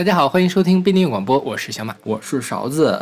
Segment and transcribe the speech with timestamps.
[0.00, 2.98] 大家好，欢迎收听必定广播，我是小马，我是勺子。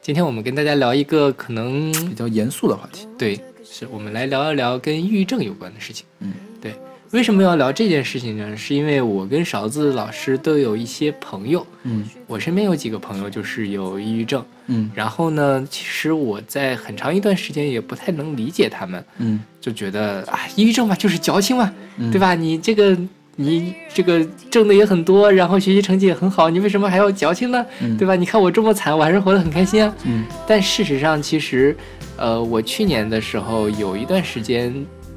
[0.00, 6.06] 今天我们跟大家聊一个可能比较严肃的话题，对，是我们来聊一聊跟抑郁症有关的事情。
[6.20, 6.72] 嗯，对，
[7.10, 8.56] 为什么要聊这件事情呢？
[8.56, 12.08] 是因为我跟勺子老师都有一些朋友，嗯。
[12.26, 14.90] 我身边有几个朋友就是有抑郁症，嗯。
[14.94, 19.38] 然后呢，其实我在很长一段时间也不太能理解他们，嗯。
[19.60, 22.10] 就觉得啊，抑郁症嘛就是矫情嘛，嗯。
[22.10, 22.34] 对吧？
[22.34, 22.96] 你这个
[23.40, 24.20] 你这个
[24.50, 27.64] 挣的也很多，然后学习成绩也很好，你为什么还要矫情呢？
[27.80, 28.16] 嗯对吧？
[28.16, 29.94] 你看我这么惨，我还是活得很开心啊。
[30.04, 31.76] 嗯但事实上，其实，
[32.16, 34.74] 呃，我去年的时候有一段时间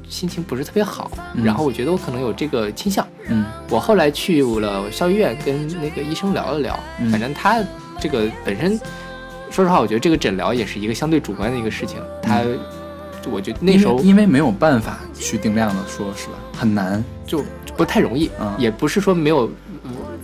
[0.08, 3.04] 心情不是特别好，嗯然后我觉得我可能有这个倾向。
[3.26, 7.60] 嗯我后来去了校医院，跟那个医生聊了聊，嗯反正他
[8.00, 8.78] 这个本身，
[9.50, 11.98] 说实话，我觉得这个诊疗也是一个相对主观的一个事情。
[12.22, 12.40] 他，
[13.28, 16.34] 我觉得那时候因为因为没有办法去定量的说，是吧？
[16.56, 17.02] 很难。
[17.26, 17.42] 就
[17.76, 19.50] 不太容易，嗯也不是说没有。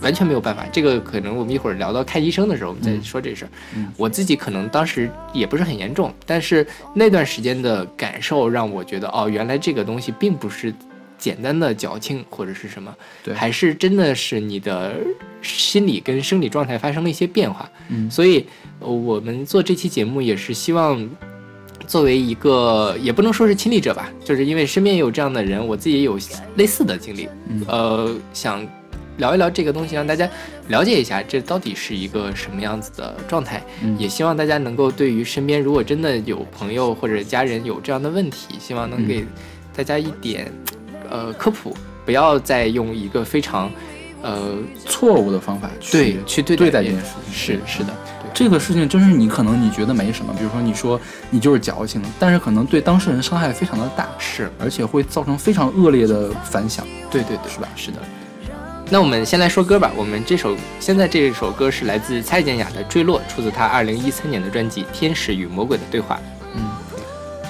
[0.01, 3.49] 完全没有办法，这个可能我们一会儿聊到看医生的时候，我们再嗯说这事儿。
[3.75, 10.73] 嗯我自己可能当时也不是很严重，但是那段时间的感受让我觉得，哦，原来这个东西并不是
[11.17, 14.95] 简单的矫情或者是什么，对还是真的是你的
[15.41, 17.69] 心理跟生理状态发生了一些变化。
[17.89, 18.45] 嗯所以，
[18.79, 21.09] 呃我们做这期节目也是希望。
[21.89, 26.19] 作为一个也不能说是亲历者吧，就是因为身边也有这样的人，我自己也有
[26.55, 27.65] 类似的经历，嗯。
[27.67, 28.63] 呃，想
[29.17, 30.29] 聊一聊这个东西，让大家
[30.67, 33.63] 了解一下这到底是一个什么样子的状态。
[33.81, 33.97] 嗯。
[33.97, 39.07] 也希望大家能够对于身边如果真的有朋友或者家人有这样的问题，希望能嗯。
[39.07, 39.25] 给
[39.75, 40.51] 大家一点
[41.09, 43.71] 呃科普，不要再用一个非常
[44.21, 47.33] 呃错误的方法去对去对待这件事情。
[47.33, 47.91] 是是的，
[48.39, 50.97] 这个事情真是你可能你觉得没什么，比如说你说
[51.29, 56.87] 你就是矫情，但是可能对当事人伤害非常的大，是而且会造成非常恶劣的反响。
[57.11, 57.97] 对对对，是吧是的。
[58.89, 59.91] 那我们先来说歌吧。
[59.93, 66.15] 我们这首现在这首歌是来自蔡健雅的《坠落》，出自她二零一三年的专辑《天使与魔鬼的对话》。
[66.55, 66.63] 嗯，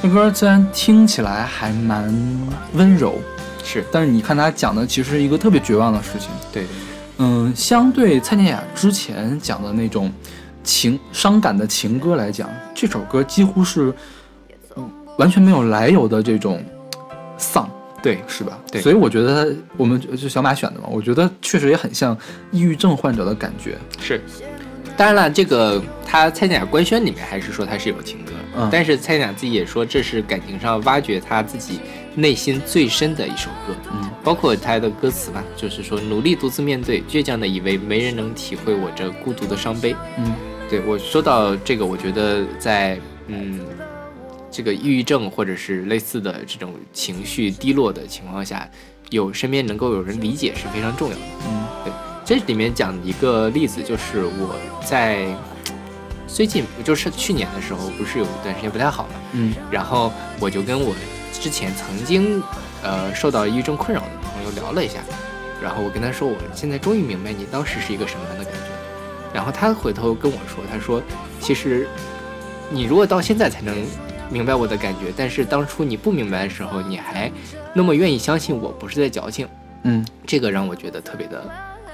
[0.01, 2.11] 这歌虽然听起来还蛮
[2.73, 3.19] 温柔，
[3.63, 6.29] 是但是你看他讲的其实是一个特别绝望的事情。
[6.51, 6.65] 对，
[7.19, 10.11] 嗯，相对蔡健雅之前讲的那种
[10.63, 13.93] 情伤感的情歌来讲，这首歌几乎是
[14.75, 16.63] 嗯完全没有来由的这种
[17.37, 17.69] 丧，
[18.01, 18.59] 对，是吧？
[18.71, 22.17] 对所以我觉得我们就小马选的嘛，我觉得确实也很像
[22.51, 23.77] 抑郁症患者的感觉。
[24.01, 24.21] 是。
[24.97, 31.79] 当然了，这个他蔡健雅官宣里面还是说他是有情歌，嗯但是蔡健雅自己也说这是感情上挖掘他自己
[32.15, 33.73] 内心最深的一首歌。
[33.93, 39.95] 嗯包括他的歌词吧，就是说努力独自面对，倔强的以为没人能体会我这孤独的伤悲。
[40.17, 40.33] 嗯
[40.69, 43.59] 对我说到这个，我觉得在嗯
[44.51, 48.69] 这个抑郁症或者是类似的这种情绪低落的情况下，
[49.09, 51.21] 有身边能够有人理解是非常重要的。
[51.47, 51.93] 嗯对
[52.23, 55.25] 这里面讲一个例子，就是我在
[56.27, 60.93] 最近就是去年的时候，不是有一段时间不太好嘛，嗯然后我就跟我
[61.33, 62.39] 之前曾经
[62.83, 64.99] 呃受到抑郁症困扰的朋友聊了一下，
[65.59, 68.68] 然后我跟他说，我现在终于明白你当时是一个什么样的感觉。
[69.33, 71.01] 然后他回头跟我说，他说
[71.39, 71.87] 其实
[72.71, 73.75] 你如果到现在才能
[74.31, 77.31] 明白我的感觉，但是当初你不明白的时候，你还
[77.73, 79.47] 那么愿意相信我不是在矫情，
[79.83, 80.05] 嗯。
[80.25, 81.49] 这个让我觉得特别的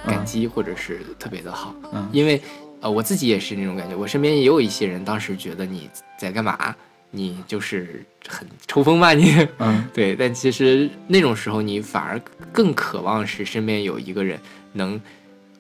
[0.06, 1.74] 感激，或者是特别的好。
[1.94, 2.08] 嗯。
[2.12, 2.42] 因为
[2.82, 6.76] 呃我自己也是那种感觉，我身边也有一些人当时觉得你在干嘛，
[7.12, 9.48] 你就是很抽风吧你。
[9.60, 9.86] 嗯。
[9.94, 12.20] 对，但其实那种时候你反而
[12.52, 14.38] 更渴望是身边有一个人
[14.74, 15.00] 能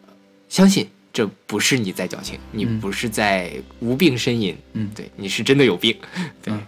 [0.05, 0.13] 呃
[0.49, 5.95] 相信这不是你在矫情，你嗯不是在无病呻吟，嗯，对，你是真的有病。
[6.43, 6.59] 对，嗯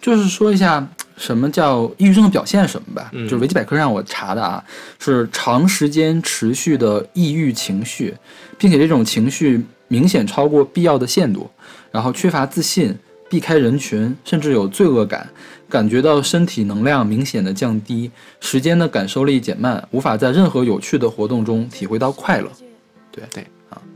[0.00, 0.88] 就是说一下
[1.18, 3.10] 什么叫抑郁症的表现什么吧。
[3.12, 4.64] 嗯就是维基百科上我查的啊，
[4.98, 8.14] 是长时间持续的抑郁情绪，
[8.56, 11.50] 并且这种情绪明显超过必要的限度，
[11.92, 12.96] 然后缺乏自信，
[13.28, 15.28] 避开人群，甚至有罪恶感，
[15.68, 22.50] 感觉到身体能量明显的降低，时间的感受力减慢，无法在任何有趣的活动中体会到快乐。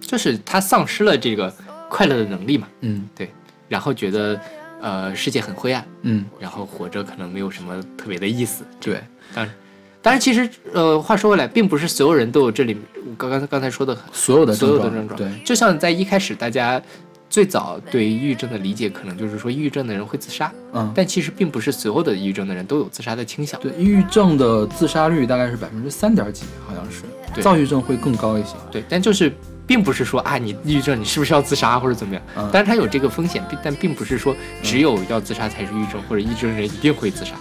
[0.00, 1.52] 就是他丧失了这个
[1.88, 3.30] 快乐的能力嘛，嗯对
[3.68, 4.40] 然后觉得
[4.80, 8.64] 呃世界很灰暗，嗯，然后活着可能没有什么特别的意思。
[8.80, 9.00] 对，
[9.34, 9.54] 当然，
[10.02, 15.18] 当然，其实呃，话说回来，并不是所有人都有这里我刚刚刚才说的所有的所有症状，的症状。
[15.18, 16.82] 对，就像在一开始，大家
[17.28, 20.90] 最早对抑郁症的理解，可能就是说抑郁症的人会自杀，嗯。
[20.94, 23.60] 但其实并不是所有的抑郁症的人都有自杀的倾向。
[23.60, 27.02] 对，抑郁症的自杀率大概是百分之三点几，好像是。
[27.32, 28.56] 对躁郁症会更高一些。
[28.72, 29.32] 对，但就是
[29.70, 32.20] 并不是说啊，你抑郁症你是不是要自杀或者怎么样？
[32.34, 32.42] 嗯。
[32.50, 34.34] 当然它有这个风险，并但并不是说
[34.64, 37.36] 只有要自杀才是抑郁症，或者抑郁症人一定会自杀。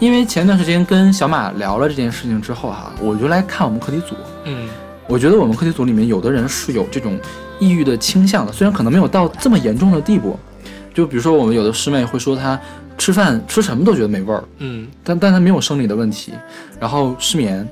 [0.00, 4.66] 因为前段时间跟小马聊了这件事情之后哈、我就来看我们课题组，嗯。
[5.06, 7.20] 我觉得我们课题组里面有的人是有这种
[7.58, 10.38] 抑郁的倾向的，虽然可能没有到这么严重的地步。
[10.94, 12.58] 就比如说我们有的师妹会说她
[12.96, 14.88] 吃饭吃什么都觉得没味儿，嗯。
[15.04, 16.32] 但但她没有生理的问题，
[16.80, 17.68] 然后失眠，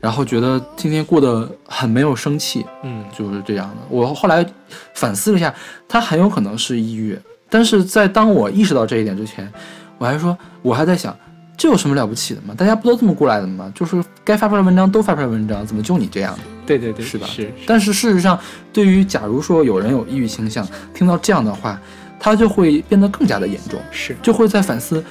[0.00, 3.76] 然后觉得今天过得很没有生气，嗯就是这样的。
[3.88, 4.46] 我后来
[4.94, 5.52] 反思了一下，
[5.88, 7.18] 他很有可能是抑郁，
[7.50, 9.50] 但是在当我意识到这一点之前，
[9.98, 11.16] 我还说，我还在想，
[11.56, 12.54] 这有什么了不起的吗？
[12.56, 13.72] 大家不都这么过来的吗？
[13.74, 16.40] 就是该发出来文章都发出来文章，怎么就你这样的？
[16.64, 18.38] 对对对，是吧是，但是事实上，
[18.72, 21.80] 对于假如说有人有抑郁倾向，听到这样的话，
[22.20, 25.02] 他就会变得更加的严重，是就会在反思，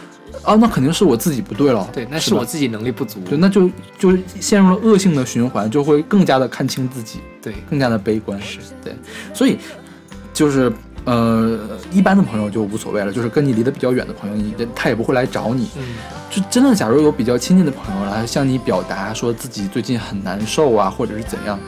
[0.48, 1.86] 啊，那肯定是我自己不对了。
[1.92, 3.20] 对，那是我自己能力不足。
[3.28, 8.40] 对，那就就陷入了恶性的循环，就会更加的看清自己，对，更加的悲观。
[8.42, 8.96] 是对，
[9.34, 9.58] 所以
[10.34, 10.72] 就是
[11.04, 11.60] 呃，
[11.92, 15.68] 一般的朋友就无所谓了，就是跟你离得比较远的朋友，你他也不会来找你。
[15.78, 15.84] 嗯
[16.30, 21.60] 就真的，假如有比较亲近的朋友来向你表达说自己最近很难受啊，或者是怎样，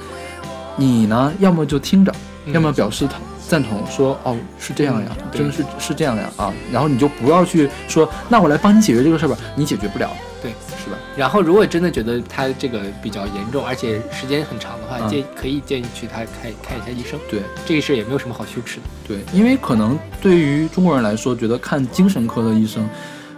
[0.78, 2.14] 你呢，要么就听着，
[2.46, 10.08] 嗯要么表示同赞同，说哦是这样呀，嗯真的是是这样呀啊，然后你就不要去说，那我来帮你解决这个事儿吧，你解决不了，
[10.44, 10.98] 对，是吧？
[11.18, 17.20] 然后如果真的觉得他这个比较严重，而且时间很长的话，嗯建可以建议去他看看一下医生。
[17.28, 18.84] 对这个事儿也没有什么好羞耻的。
[19.08, 22.88] 对，因为可能对于中国人来说，觉得看精神科的医生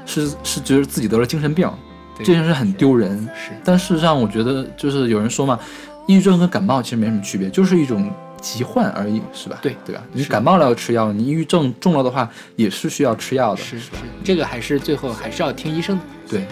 [0.06, 1.72] 是是觉得自己得了精神病，
[2.18, 3.18] 对这件事很丢人。
[3.34, 5.58] 是，但事实上，我觉得就是有人说嘛，
[6.06, 8.12] 抑郁症跟感冒其实没什么区别，就是一种
[8.42, 9.60] 疾患而已，是吧？
[9.62, 10.04] 对对吧？
[10.12, 13.92] 你是感冒了要吃药，你抑郁症重了的话也是需要吃药的，是是是？，
[14.24, 16.04] 这个还是最后还是要听医生的。
[16.28, 16.46] 对。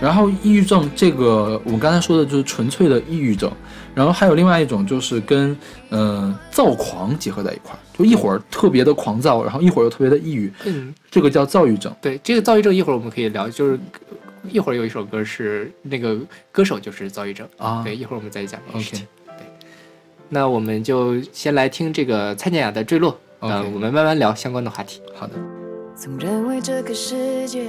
[0.00, 3.48] 然后抑郁症这个，我们刚才说的就是纯粹的抑郁症，
[3.94, 5.56] 然后还有另外一种就是跟
[5.90, 11.94] 呃躁狂结合在一块儿，就一会儿特别的狂躁，然后一会儿又特别的抑郁，嗯，这个叫躁郁症。
[12.02, 13.78] 对，这个躁郁症一会儿我们可以聊，就是
[14.50, 16.18] 一会儿有一首歌是那个
[16.50, 17.48] 歌手就是躁郁症。
[17.56, 19.06] 啊对，一会儿我们再讲这个事 OK 情。
[19.14, 19.21] 对，
[20.34, 25.02] 那我们就先来听这个蔡健雅的《坠落》，呃我们慢慢聊相关的话题。
[25.14, 25.34] 好的，
[25.94, 27.66] 总认为这个世界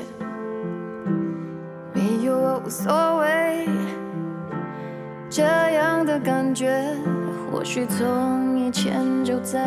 [1.93, 3.67] 没有我无所谓，
[5.29, 6.87] 这样的感觉
[7.51, 8.95] 或许从以前
[9.25, 9.59] 就在，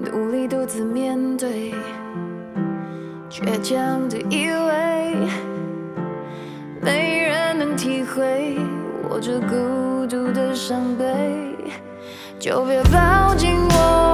[0.00, 1.72] 努力独自面对，
[3.30, 5.16] 倔强的以为
[6.80, 8.58] 没人能体会
[9.08, 11.54] 我这孤独的伤悲，
[12.38, 14.11] 就别抱紧我。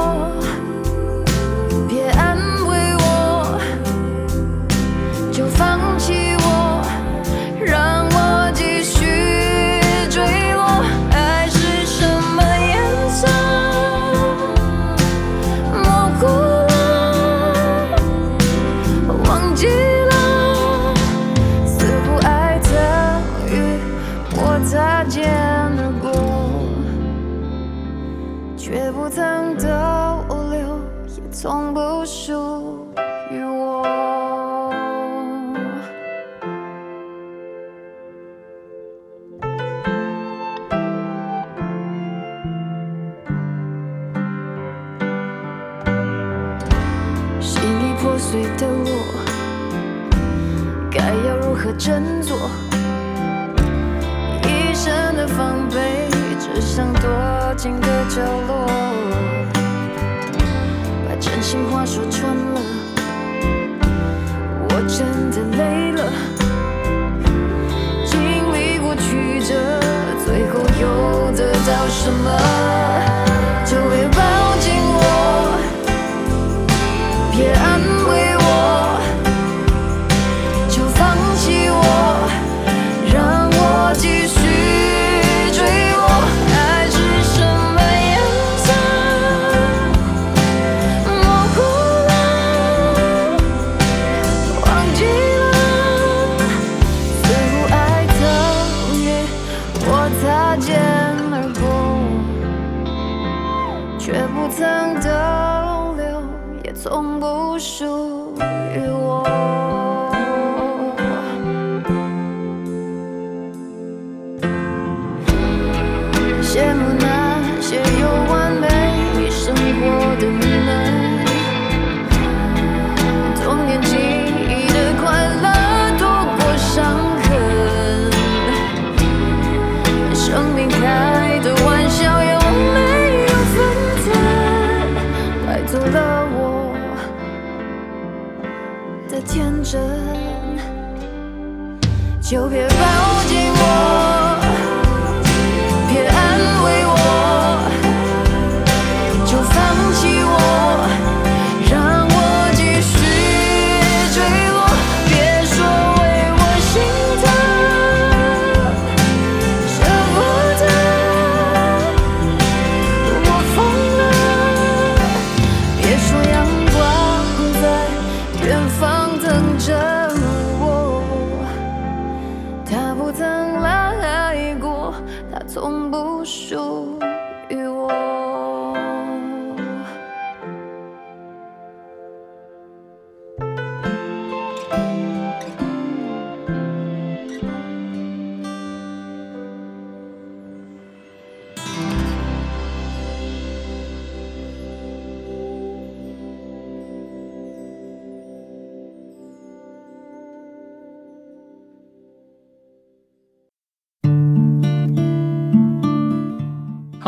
[176.28, 176.97] 从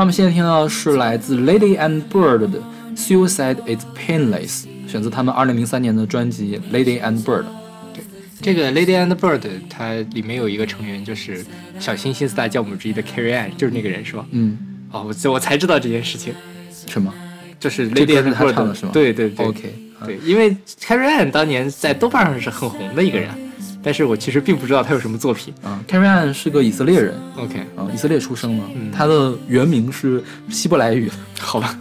[0.00, 2.58] 他们现在听到的是来自 Lady and Bird 的
[2.96, 7.42] 《Suicide Is Painless》，选自他们2003年的专辑《Lady and Bird》。
[8.40, 11.44] 这个 Lady and Bird 它里面有一个成员就是
[11.78, 14.24] 小清新四大教母之一的 Carrie Ann，就是那个人是吧？
[14.30, 14.56] 嗯，
[14.90, 16.32] 哦，我我才知道这件事情，
[16.86, 17.12] 什么
[17.58, 23.28] 就是 Lady and Bird 唱的是吗对对对？OK，啊对，因为 Carrie Ann 当年在豆瓣上是很红的一个人，
[23.82, 25.52] 但是我其实并不知道他有什么作品。
[25.62, 27.14] 啊，Carrie Ann 是个以色列人。
[27.36, 28.90] OK，啊，以色列出生的，嗯。
[28.90, 31.10] 他的原名是希伯来语。
[31.40, 31.78] 好吧，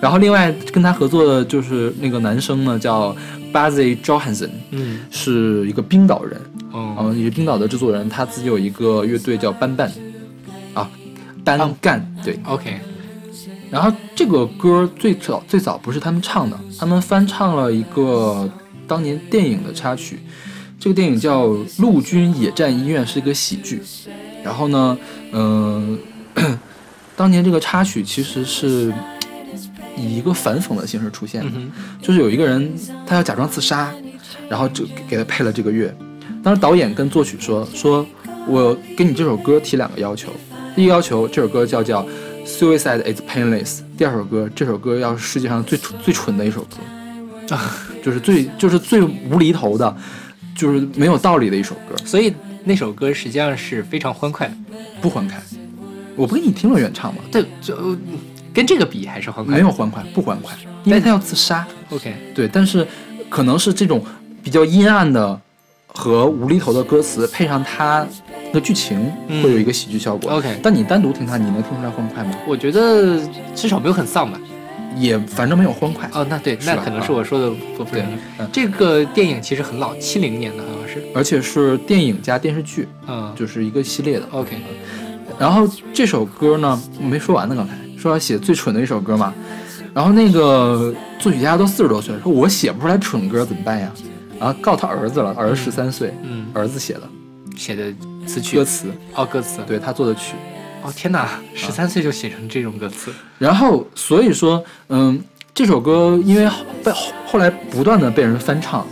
[0.00, 3.14] 然后另外跟他合作的就是那个男生呢，叫
[3.52, 6.40] Bazi Johansson，嗯，是一个冰岛人，
[6.70, 9.90] 哦，嗯，也是冰岛的制作人，他自己有一个乐队叫班班，
[10.72, 10.88] 啊，
[11.44, 12.38] 班干，对。
[12.44, 12.78] OK，
[13.68, 18.48] 然后这个歌最早最早不是他们唱的，他们翻唱了一个
[18.86, 20.20] 当年电影的插曲。
[20.80, 21.46] 这个电影叫
[21.82, 23.82] 《陆军野战医院》，是一个喜剧。
[24.42, 24.96] 然后呢，
[25.32, 25.98] 嗯、
[27.14, 28.90] 当年这个插曲其实是
[29.94, 31.70] 以一个反讽的形式出现的，嗯
[32.00, 32.72] 就是有一个人
[33.06, 33.92] 他要假装自杀，
[34.48, 35.94] 然后就给他配了这个乐。
[36.42, 38.06] 当时导演跟作曲说说，
[38.48, 40.30] 我给你这首歌提两个要求，
[40.74, 42.02] 第一个要求这首歌叫叫
[42.46, 49.94] Suicide is Painless，第二首歌这首歌要是世界上最最蠢的一首歌，啊，就是最就是最无厘头的，
[50.60, 54.54] 就是没有道理的一首歌，所以那首歌实际上是非常欢快的，
[55.00, 55.40] 不欢快。
[56.14, 57.22] 我不给你听了原唱吗？
[57.32, 57.96] 对，就呃
[58.52, 61.66] 跟这个比还是欢快，没有欢快，不欢快，因为他要自杀。
[61.88, 62.86] OK，对，但是
[63.30, 64.04] 可能是这种
[64.42, 65.40] 比较阴暗的
[65.86, 68.06] 和无厘头的歌词，配上他
[68.52, 70.30] 的剧情，嗯会有一个喜剧效果。
[70.32, 72.34] OK 但你单独听它，你能听出来欢快吗？
[72.46, 73.18] 我觉得
[73.54, 74.38] 至少没有很丧吧。
[74.96, 76.08] 也反正没有欢快。
[76.12, 78.04] 哦，那对，那可能是我说的不不对
[78.52, 81.02] 这个电影其实很老，七零年的好像是。
[81.14, 84.26] 而且是电影加电视剧，嗯，就是一个系列的。
[84.30, 84.56] OK，
[85.38, 89.32] 然后这首歌呢，我没说完呢，刚才说要写最蠢的一首歌嘛。
[89.92, 93.90] 然后那个作曲家都四十多岁，说我写不出来蠢歌怎么办呀？
[94.38, 97.02] 然后告他儿子了，儿子十三岁，嗯，儿子写的
[97.56, 97.92] 写的
[98.26, 99.60] 词曲歌词，哦，歌词。
[99.66, 100.34] 对他做的曲。
[100.82, 103.12] 哦，天哪，十三岁就写成这种歌词。
[103.38, 105.22] 然后所以说，嗯，
[105.54, 106.50] 这首歌因为
[106.82, 108.86] 被后后来不断的被人翻唱，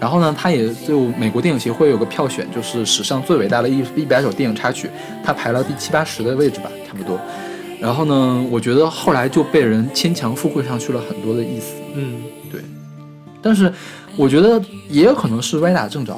[0.00, 4.88] 然后呢，它也就美国电影协会有个票选，就是史上最伟大的一一百首电影插曲，
[5.24, 7.20] 它排了第七八十的位置吧，差不多。
[7.80, 12.62] 然后呢，我觉得后来就被人牵强附会上去了很多的意思，嗯，对
[13.42, 13.70] 但是
[14.16, 14.58] 我觉得
[14.88, 16.16] 也有可能是歪打正着，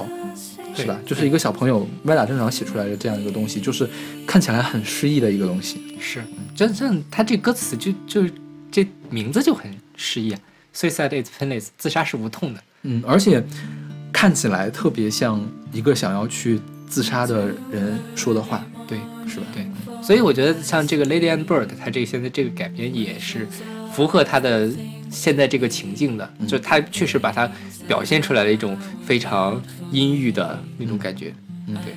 [0.82, 0.98] 是吧？
[1.06, 3.88] 就是一个小朋友歪打正着写出来的这样一个东西，就是
[4.26, 5.96] 看起来很诗意的一个东西。
[6.00, 6.22] 是，
[6.54, 8.28] 真正他这歌词就就
[8.70, 10.40] 这名字就很诗意啊。
[10.74, 12.62] Suicide is painless，自杀是无痛的。
[12.82, 13.42] 嗯，而且
[14.12, 15.40] 看起来特别像
[15.72, 19.46] 一个想要去自杀的人说的话，对，是吧？
[19.54, 19.66] 对，
[20.02, 23.48] 所以我觉得像这个 Lady and Bird，它这个现在这个改编也是
[23.92, 24.70] 符合它的
[25.10, 27.50] 现在这个情境的，就它确实把它
[27.88, 31.34] 表现出来了一种非常阴郁的那种感觉。
[31.68, 31.94] 嗯对，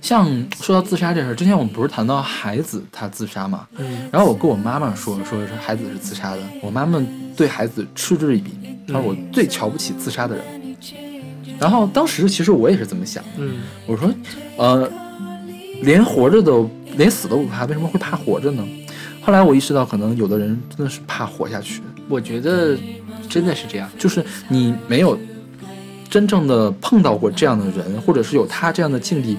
[0.00, 0.26] 像
[0.60, 3.66] 说到自杀这事儿，之前我们不是谈到孩子他自杀嘛？
[3.76, 7.04] 嗯然后我跟我妈妈说，说是孩子是自杀的，我妈妈
[7.36, 8.52] 对孩子嗤之以鼻，
[8.86, 10.44] 她说我最瞧不起自杀的人。
[11.58, 14.10] 然后当时其实我也是这么想的，嗯我说，
[14.56, 14.90] 呃，
[15.82, 18.66] 连活着都连死都不怕，为什么会怕活着呢？
[19.22, 22.78] 后来我意识到，可能有的人真的是怕活下去，我觉得
[23.28, 23.90] 真的是这样。
[23.98, 25.18] 就是你没有
[26.08, 29.36] 真正的碰到过这样的人，或者是有他这样的境地，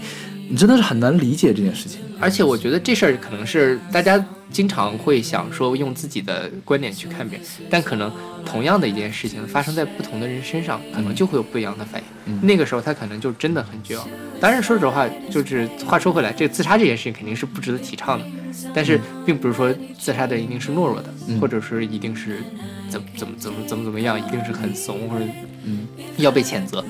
[0.50, 2.02] 你真的是很难理解这件事情。
[2.20, 8.12] 而且我觉得这事儿可能是大家经常会想说用自己的观点去看别人，但可能
[8.44, 12.08] 同样的一件事情发生在不同的人身上，可能就会有不一样的反应。
[12.34, 14.08] 嗯那个时候他可能就真的很绝望。
[14.40, 18.26] 当然，说实话，就是话说回来，这个自杀这件事情肯定是不值得提倡的，
[18.74, 22.42] 但是并不是说自杀的人一定是懦弱的，嗯或者是一定是
[22.90, 25.26] 怎么怎么怎么怎么怎么样，一定是很怂或者
[25.68, 26.84] 嗯要被谴责。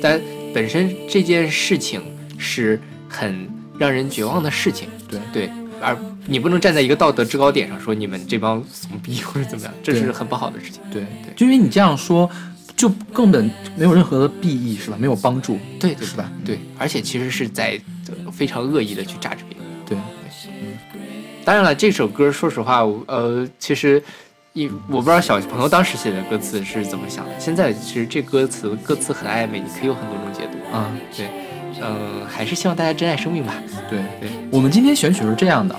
[0.00, 0.20] 但
[0.52, 2.02] 本身这件事情
[2.38, 3.48] 是很
[3.78, 5.96] 让人绝望的事情，对对，而
[6.26, 10.80] 你不能站在一个道德制高点上说你们这帮怂逼或者怎么样，这是很不好的事情。
[10.90, 12.28] 对对，就因为你这样说，
[12.76, 14.96] 就根本没有任何的裨益，是吧？
[14.98, 16.30] 没有帮助，对对是吧？
[16.44, 19.66] 对，而且其实是在呃非常恶意的去榨汁别人。
[19.86, 19.96] 对，
[20.48, 20.76] 嗯
[21.44, 24.00] 当然了，这首歌说实话，呃，其实
[24.54, 27.30] 一我不知道小朋友当时写的歌词是怎么想的。
[27.40, 30.76] 现在其实这歌词歌词很暧昧，你可以有很多种解读。
[30.76, 31.26] 啊，对，
[31.80, 33.54] 嗯、还是希望大家珍爱生命吧。
[33.88, 35.74] 对对，我们今天选曲是这样的，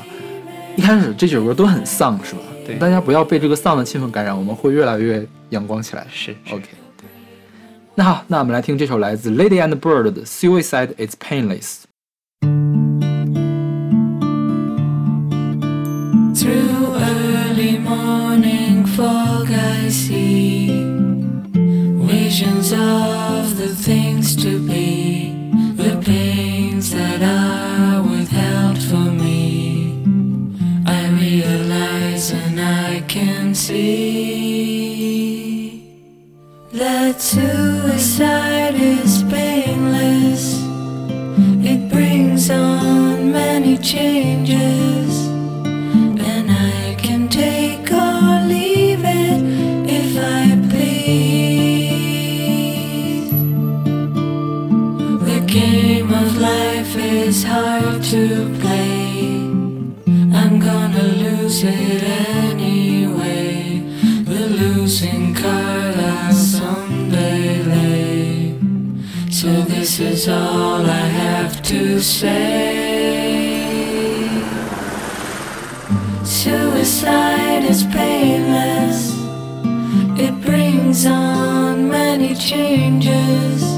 [0.75, 2.41] 一开始这几首歌都很丧，是吧？
[2.65, 6.07] 对大家不要被这个丧的气氛感染，我们会越来越阳光起来。
[6.11, 6.65] 是是 OK，
[7.93, 11.81] 那好，那我们来听这首来自 Lady and Bird 的《Suicide Is Painless》。
[20.07, 20.67] See
[22.11, 25.31] visions of the things to be,
[25.75, 30.03] the pains that are withheld for me.
[30.85, 33.93] I realize and I can see
[36.73, 39.12] that suicide is
[70.23, 72.43] is all I have to say.
[76.23, 79.11] Suicide is painless.
[80.17, 83.72] It brings on many changes.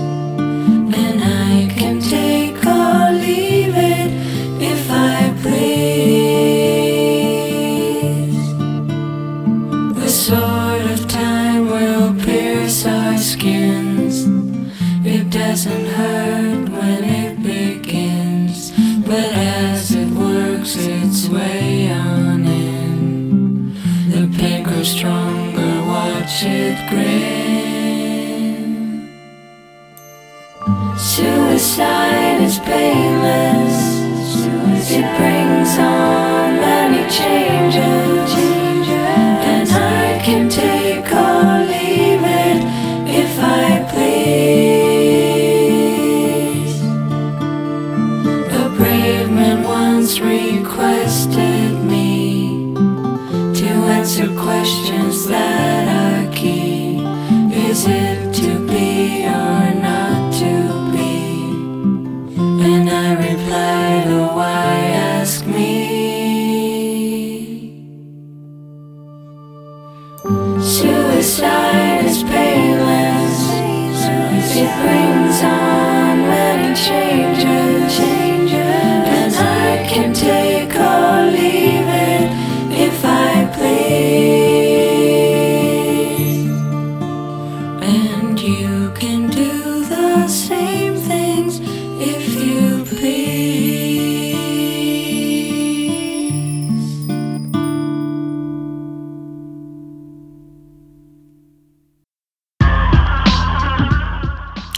[26.90, 28.66] Grin.
[30.98, 33.78] Suicide is painless.
[34.88, 38.25] It brings on many changes,
[71.26, 73.50] Suicide is painless.
[74.56, 77.65] It brings on many changes.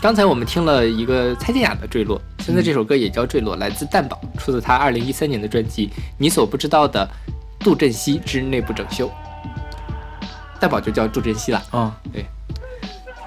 [0.08, 7.06] 刚才我们听了一个蔡健雅的《坠落》，现在这首歌也叫《坠落》，来自蛋宝，出自他二零一三年的专辑《你所不知道的
[7.60, 9.10] 杜振熙之内部整修》。
[10.62, 11.62] 蛋宝就叫杜振熙了。
[11.74, 12.26] 嗯，对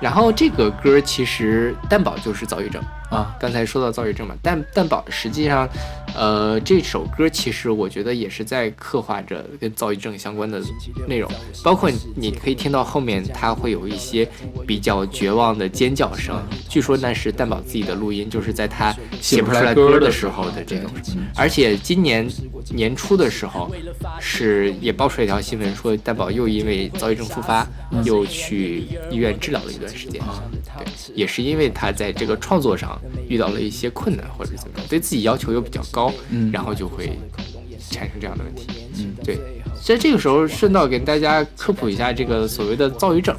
[0.01, 2.83] 然后这个歌其实蛋宝就是躁郁症。
[3.11, 5.68] 啊刚才说到躁郁症嘛，但但宝实际上，
[6.14, 10.62] 呃，这首歌其实我觉得也是在刻画着跟躁郁症相关的
[11.09, 11.31] 内容，
[11.64, 14.29] 包括你可以听到后面他会有一些
[14.66, 20.90] 比较绝望的尖叫声，据说那是蛋宝自己的录音，就是在他写不出来歌的时候的这种。
[21.37, 22.29] 而且今年
[22.73, 23.70] 年初的时候，
[24.20, 27.66] 是也爆出来一条新闻，说蛋宝又因为躁郁症复发，
[28.05, 30.23] 又去医院治疗了一段时间。
[30.79, 37.19] 对，也是因为他在这个创作上遇到了一些困难或者怎么样，对自己要求又比较高，嗯然后就会
[37.91, 38.67] 产生这样的问题。
[38.99, 39.39] 嗯，对。
[39.83, 43.35] 在这个时候，顺道给大家科普一下这个所谓的躁郁症。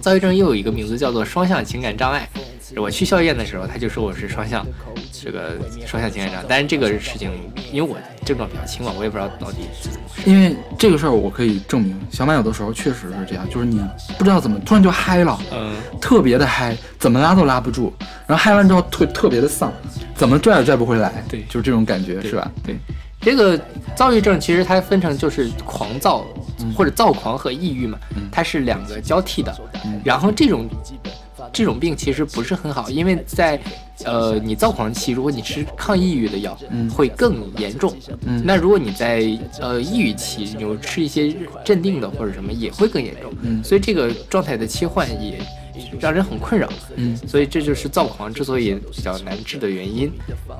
[0.00, 2.28] 躁郁症又有一个名字叫做双向情感障碍。
[2.76, 4.66] 我去校医院的时候，他就说我是双向，
[5.12, 5.52] 这个
[5.86, 6.46] 双向情感障碍。
[6.48, 7.30] 但是这个事情，
[7.72, 10.30] 因为我症状比较轻嘛，我也不知道到底是怎么回事。
[10.30, 13.80] 因为这个事儿我可以证明，小马有的时候确实是这样，就是你
[14.18, 17.92] 不知道怎么突然就嗨了，嗯，特别的嗨，怎么拉都拉不住，
[18.26, 19.72] 然后嗨完之后特特别的丧，
[20.16, 22.50] 怎么拽也拽不回来，对就是这种感觉，是吧？
[22.64, 22.76] 对，
[23.24, 23.58] 这个
[23.96, 26.24] 躁郁症其实它分成就是狂躁
[26.76, 27.98] 或者躁狂和抑郁嘛，
[28.30, 29.52] 它是两个交替的。
[30.04, 30.68] 然后这种
[31.52, 33.58] 这种病其实不是很好，因为在
[34.04, 36.90] 呃你躁狂期，如果你吃抗抑郁的药，嗯。
[36.90, 37.94] 会更严重。
[38.26, 38.42] 嗯。
[38.44, 43.32] 那如果你在呃抑郁期，你有吃一些镇定的或者什么，也会更严重。
[43.42, 43.62] 嗯。
[43.62, 45.38] 所以这个状态的切换也
[45.98, 46.68] 让人很困扰。
[46.96, 47.16] 嗯。
[47.26, 50.10] 所以这就是躁狂之所以比较难治的原因。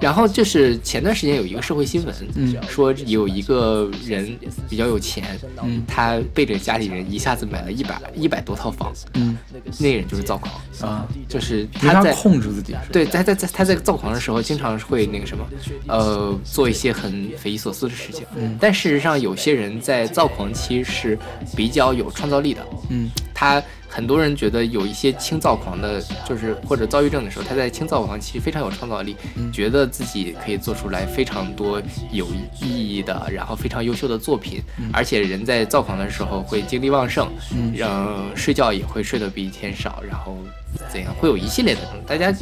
[0.01, 2.57] 然后就是前段时间有一个社会新闻，嗯。
[2.68, 4.37] 说有一个人
[4.68, 5.25] 比较有钱，
[5.62, 5.83] 嗯。
[5.87, 9.37] 他背着家里人一下子买了一百一百多套房，嗯。
[9.79, 15.45] 那个人就是躁狂，啊，就是他在控制自己，对，他在在他在躁狂的时候，经常会那个什么，
[15.89, 18.25] 呃，做一些很匪夷所思的事情。
[18.37, 21.19] 嗯但事实上，有些人在躁狂期是
[21.57, 22.65] 比较有创造力的。
[22.91, 31.81] 嗯他很多人觉得有一些轻躁狂的，就是或者躁郁症的时候，他在轻躁狂期非常有创造力，嗯觉得自己可以做出来非常多
[32.13, 32.27] 有
[32.61, 34.63] 意义的，然后非常优秀的作品。
[34.93, 40.37] 而且人在躁狂的时候会精力旺盛，嗯让睡觉也会睡得比以前少，然后
[40.93, 42.33] 怎样会有一系列的，大家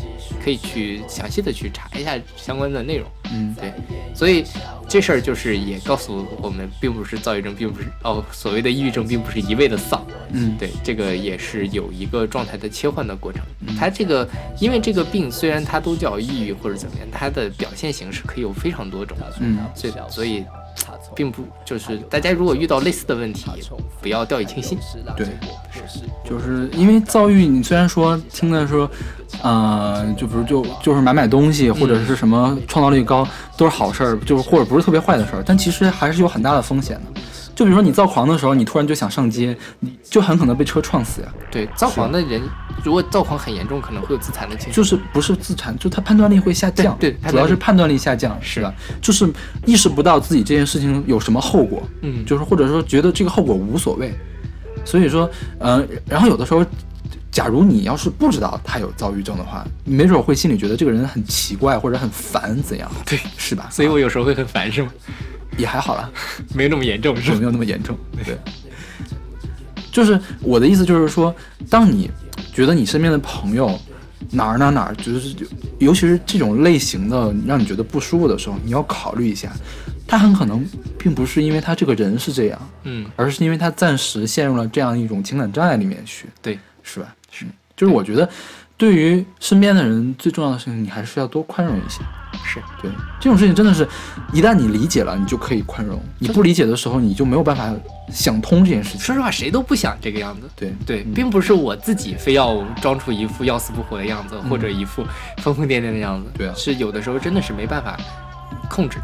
[0.43, 3.07] 可以去详细的去查一下相关的内容。
[3.35, 3.73] 嗯对，
[4.15, 4.45] 所以
[4.87, 10.05] 这事儿就是也告诉我们，并不是躁郁症，并不是哦，所谓的抑郁症，并不是一味的丧。
[10.33, 13.43] 嗯对，这个也是有一个状态的切换的过程。
[13.79, 14.29] 它这个，
[14.61, 19.17] 因为这个病虽然它都叫抑郁或者怎么样，它的表现形式可以有非常多种。
[19.41, 20.45] 嗯所以所以，
[21.15, 23.51] 并不就是大家如果遇到类似的问题，
[24.01, 24.79] 不要掉以轻心。
[25.17, 25.27] 对，
[26.29, 28.91] 就是因为遭遇，你虽然说听的说，
[29.43, 37.21] 呃，就比如就就是买买东西或者是什么创造力高都是好事儿，就是或者不是特别坏的事儿，但其实还是有很大的风险的。
[37.63, 41.29] 就比如说你躁狂的时候，你突然就想上街，你就很可能被车撞死呀。
[41.49, 42.43] 对，躁狂的人，
[42.83, 44.73] 如果躁狂很严重，可能会有自残的倾向。
[44.73, 48.75] 就是不是自残，就他判断力会下降，对主要是判断力下降，是吧？
[49.01, 49.33] 就是
[49.65, 54.13] 意识不到自己这件事情有什么后果，嗯就是或者说觉得这个后果无所谓，
[54.85, 56.67] 所以说，呃，然后有的时候，
[57.33, 62.89] 假如你要是不知道他有躁郁症的话，没准会心里觉得这个人很奇怪或者很烦，怎样？
[63.07, 63.69] 对，是吧？
[63.73, 64.93] 所以我有时候会很烦，是吗？
[65.57, 66.11] 也还好啦，
[66.55, 67.17] 没有那么严重？
[67.17, 68.37] 是没有那么严重，对。
[69.91, 71.35] 就是我的意思，就是说，
[71.69, 72.11] 当你
[72.53, 73.79] 觉得你身边的朋友
[74.31, 75.35] 哪儿哪儿哪儿，就是
[75.79, 79.51] 尤其是这种类型的让你觉得不舒服的时候，你要考虑一下，
[80.07, 80.65] 他很可能
[80.99, 87.15] 并不是因为他这个人是这样，嗯，而是因为他暂时陷入了这样一种情感障碍里面去，对，是吧？
[87.83, 88.29] 是，就是我觉得
[88.77, 92.01] 对于身边的人最重要的事情，你还是要多宽容一些。
[92.45, 92.91] 是对
[93.21, 93.87] 这种事情，真的是
[94.33, 97.71] 一旦你理解了，你就可以宽容；你不理解的时候，你就没有办法
[98.11, 99.01] 想通这件事情。
[99.01, 100.49] 说实话，谁都不想这个样子。
[100.57, 105.05] 对对，并不是我自己非要装出一副要死不活的样子，或者一副
[105.39, 106.31] 疯疯癫癫的样子。
[106.37, 107.99] 对啊是有的时候真的是没办法
[108.69, 108.99] 控制。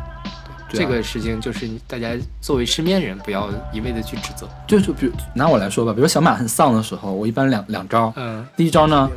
[0.68, 4.48] 这个事情就是大家作为身边人，不要一味的去指责。
[4.66, 8.12] 就就比如拿我来说吧，比如小马很丧的时候，我一般两两招。
[8.16, 9.08] 嗯，第一招呢，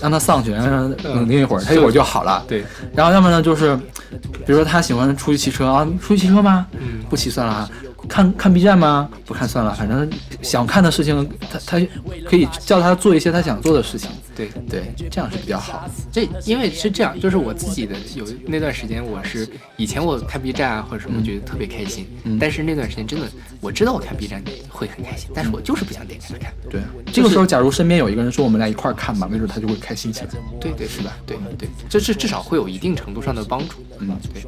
[0.00, 2.44] 让他丧去，然后让他冷静一会儿，他一会儿就好了。
[2.48, 6.66] 对，然后要么呢，就是比如说他喜欢出去骑车啊，出去骑车吗？
[6.72, 7.70] 嗯不骑算了啊。
[8.06, 9.08] 看看 B 站吗？
[9.24, 10.08] 不看算了，反正
[10.40, 11.86] 想看的事情，他他
[12.24, 14.08] 可以叫他做一些他想做的事情。
[14.36, 15.90] 对对，这样是比较好的。
[16.12, 22.06] 这因为是这样，就是我自己的有那段时间，我是以前我看 B 站啊或者什么，我觉得特别开心。
[22.22, 23.26] 嗯但是那段时间真的，
[23.60, 26.52] 我知道我看 B 站会很开心，但是我就是不想点开来看。
[26.70, 26.80] 对，
[27.12, 30.28] 这个时候假如身边有一个人说我们俩一块儿看吧，没准他就会开心起来。
[30.60, 31.16] 对对是吧？
[31.26, 33.78] 对对，这至至少会有一定程度上的帮助。
[33.98, 34.44] 嗯，对。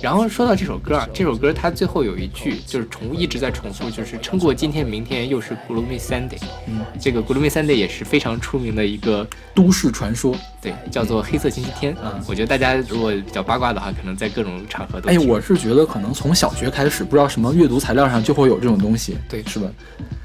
[0.00, 6.40] 然后说到这首歌啊，这首歌它最后有一句就是重一直在重复，就是撑过今天，明天又是 Gloomy Sunday。
[6.66, 10.36] 嗯，这个 Gloomy Sunday 也是非常出名的一个，都市传说。
[10.60, 11.96] 对，叫做黑色星期天。
[12.02, 19.68] 嗯我觉得大家如果比较八卦的话，可能在各种场合都哎，我是觉得可能从小学开始，不知道什么阅读材料上就会有这种东西，对是吧？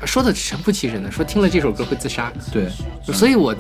[0.05, 2.67] 说的神乎其神的，说听了这首歌会自杀，对。
[3.13, 3.55] 所以我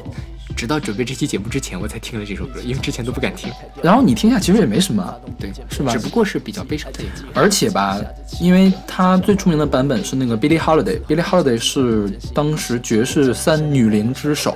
[0.55, 3.51] 直到准备这期节目之前，我才听了这首歌，因为之前都不敢听。
[3.81, 7.23] 然后你听一下，其实也没什么，对，是吧只不过是比较悲伤的一集。
[7.33, 7.99] 而且吧，
[8.39, 14.55] 因为它最出名的版本是那个 Billie Holiday，Billie Holiday 是当时爵士三女伶之首，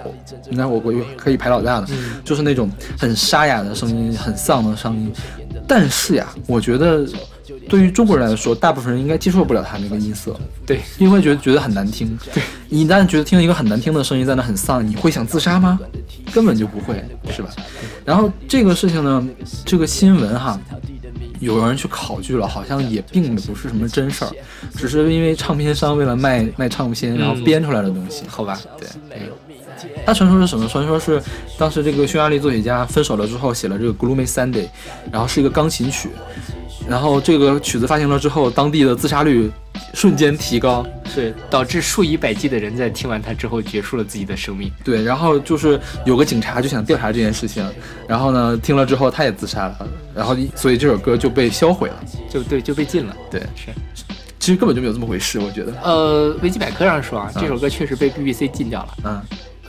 [0.49, 1.87] 应该我我可以排老大的，
[2.23, 5.11] 就是那种很沙哑的声音，很丧的声音。
[5.67, 7.05] 但是呀，我觉得
[7.69, 12.17] 对于中国人来说，大部分人应该接受不了他那个音色，对，因为觉得觉得很难听。
[12.33, 15.79] 对，你一旦觉得听了一个很难听的声音在那很丧，你会想自杀吗？
[16.33, 17.49] 根本就不会，是吧？
[18.05, 19.27] 然后这个事情呢，
[19.65, 20.59] 这个新闻哈，
[21.39, 24.31] 有人去考据了，好像也并不是什么真事儿，
[24.75, 28.59] 只是因为唱片商为了卖卖唱片，然后编出来的东西，好吧？
[28.79, 29.31] 对，对。
[30.05, 30.67] 他传说是什么？
[30.67, 31.21] 传说是
[31.57, 34.63] 当时这个匈牙利作曲家分手了之后写了这个《Gloomy Sunday》，
[35.11, 36.09] 然后是一个钢琴曲，
[36.89, 39.51] 然后这个曲子发行了之后，当地的自杀率
[39.93, 40.85] 瞬间提高。
[41.09, 44.71] 是导致数以百计的人在听完它之后结束了自己的生命。
[44.83, 47.65] 对，然后就是有个警察就想调查这件事情，
[48.07, 52.03] 然后呢，听了之后他也自杀了，然后所以这首歌就被销毁了。
[52.29, 53.15] 就对，就被禁了。
[53.31, 53.71] 对，是。
[54.37, 55.73] 其实根本就没有这么回事，我觉得。
[55.81, 59.21] 呃，维基百科上说啊，嗯这首歌确实被 BBC 禁掉了，嗯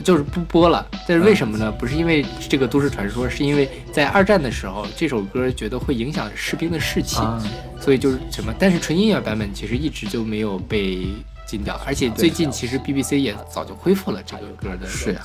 [0.05, 0.87] 就是不播了。
[1.07, 1.71] 但是为什么呢？
[1.73, 7.43] 不是因为这个都市传说，是因为在二战的时候，这首歌觉得会影响士兵的士气，啊，
[7.81, 8.55] 所以就是什么？
[8.59, 11.07] 但是纯音乐版本其实一直就没有被
[11.47, 14.87] 禁掉，而且最近其实 BBC 也早就恢复了这个歌的。
[14.87, 15.23] 是呀，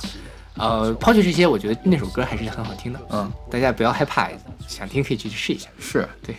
[0.56, 4.28] 呃，抛去这些，我觉得那首歌还是很好听的，嗯，大家不要害怕，
[4.66, 5.68] 想听可以去试一下。
[5.78, 6.08] 是。
[6.22, 6.34] 对，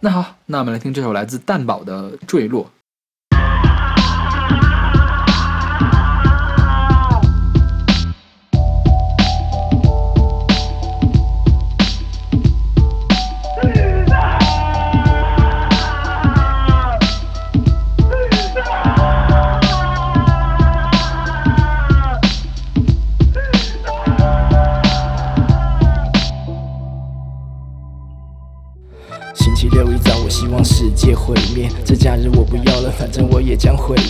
[0.00, 2.64] 那好，那我们来听这首来自蛋堡的《坠落》。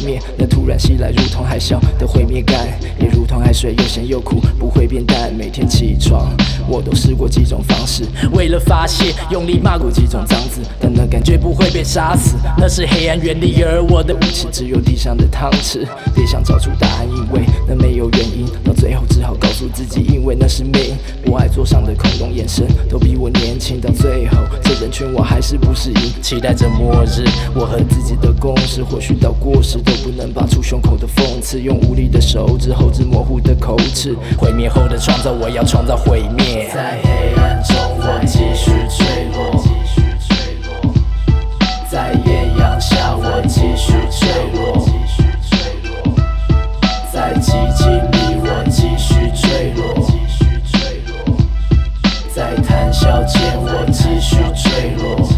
[0.05, 0.23] 面。
[0.37, 2.67] 那突然袭来，如同海啸的毁灭感，
[3.53, 5.33] 水，又咸又苦，不会变淡。
[5.35, 6.29] 每天起床，
[6.69, 12.37] 我都试过几种方式，为了发泄，用力骂过几种脏字，但那感觉不会被杀死。
[12.57, 15.87] 那是黑暗原理，而我的武器只有地上的汤匙。
[16.15, 18.47] 别想找出答案，因为那没有原因。
[18.65, 20.97] 到最后只好告诉自己，因为那是命。
[21.27, 23.81] 我爱桌上的恐龙眼神，都比我年轻。
[23.81, 27.25] 到最后，这人群我还是不适应，期待着末日。
[27.55, 34.17] 我和自己的共识，或许到过时都不能拔出胸口的讽刺，用无力的手指后置模糊的口齿。
[34.39, 36.71] 毁灭后的创造，我要创造毁灭。
[36.73, 39.63] 在黑暗中，我继续坠落。
[41.91, 44.87] 在艳阳下，我继续坠落。
[47.13, 49.83] 在寂静里，我继续坠落。
[52.35, 55.32] 在谈笑间，我继续坠落。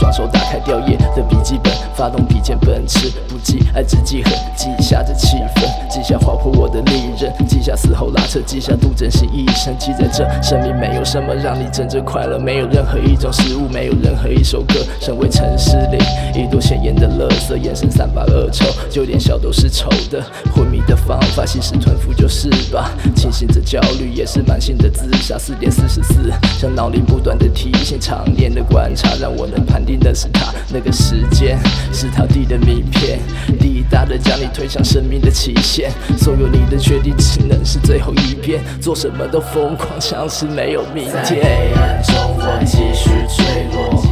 [0.00, 15.98] 双手打开掉页的笔记本，发动笔尖奔驰，不记爱只记恨，记下这气氛，记下划破我的利刃，记下死后拉扯，记下杜真心一生，记在这生命没有什么让你真正快乐，没有任何一种食物，没有任何一首歌，身为城市里
[16.34, 20.24] 一朵鲜艳的乐色，眼神散发恶臭，就连笑都是丑的，
[20.56, 31.58] 昏迷的方法吸食吞服就是吧，清醒着焦虑也是满心的自杀，四点四十四，像脑里不断的提醒，常年的观察让我能判定的是他那个时间
[31.92, 33.18] 是他递的名片，
[33.58, 41.24] 滴答的将你推向生命的期限，所有你的决定只能是最后一遍，做什么都疯狂，像是没有明天。
[41.24, 44.02] 在黑暗中，我继续坠落。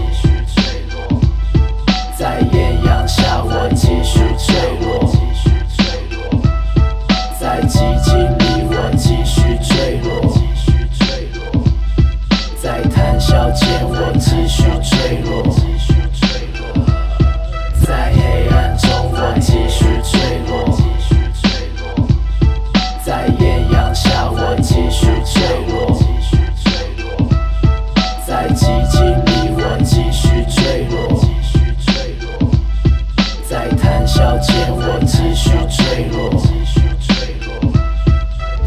[2.17, 5.09] 在艳阳下，我继续坠落。
[7.39, 10.38] 在寂静里，我继续坠落。
[13.19, 15.43] 谈笑间，我继续坠落。
[17.85, 20.71] 在黑暗中，我继续坠落。
[23.05, 25.99] 在艳阳下，我继续坠落。
[28.25, 31.21] 在寂静里，我继续坠落。
[33.51, 36.41] 在谈笑间，我继续坠落。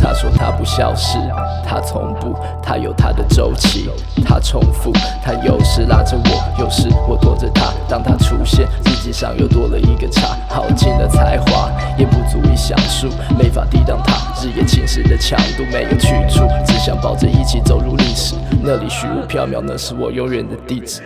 [0.01, 1.17] 他说他不消失，
[1.63, 3.89] 他从不，他有他的周期，
[4.25, 4.91] 他重复，
[5.23, 7.71] 他有时拉着我，有时我拖着他。
[7.87, 10.35] 当他出现，日记上又多了一个叉。
[10.49, 18.35] 耗尽了才华，也不足以详述，没法抵挡他日夜侵蚀的强度，没有去处，只想抱着一起走入历史。
[18.61, 21.01] 那里虚无缥缈，那是我永远的地址。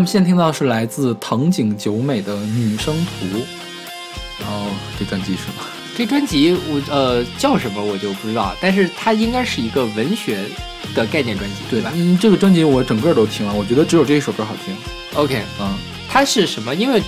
[0.00, 3.38] 们现在听到是来自藤井久美的《女生图》，
[4.40, 4.66] 然后
[4.98, 5.66] 这专辑是吗？
[5.96, 10.38] 这专辑我呃叫什么我就不知道，但是它应该是一个文学
[10.94, 14.74] 的概念专辑，对吧嗯，这个专辑我整个都听了，我觉得只有这一首歌好听。
[15.14, 15.76] ？OK，嗯
[16.08, 16.74] 它是什么？
[16.74, 17.02] 因为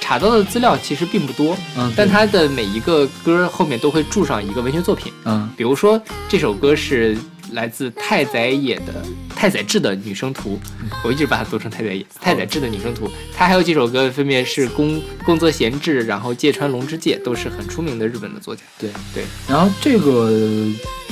[0.00, 5.12] 查到的资料其实并不多，嗯，但它的每一个歌后面都会注上一个文学作品。
[5.26, 7.18] 嗯比如说这首歌是
[7.52, 9.04] 来自太宰野的
[9.40, 10.60] 太宰治的《女生图》，
[11.02, 13.08] 我一直把它读成太宰野太宰治的《女生图》。
[13.34, 18.60] 他还有几首歌分别是宫宫泽贤治，然后芥川龙之介，都是很出名的日本的作家。
[18.78, 18.90] 对。
[19.14, 20.30] 对，然后这个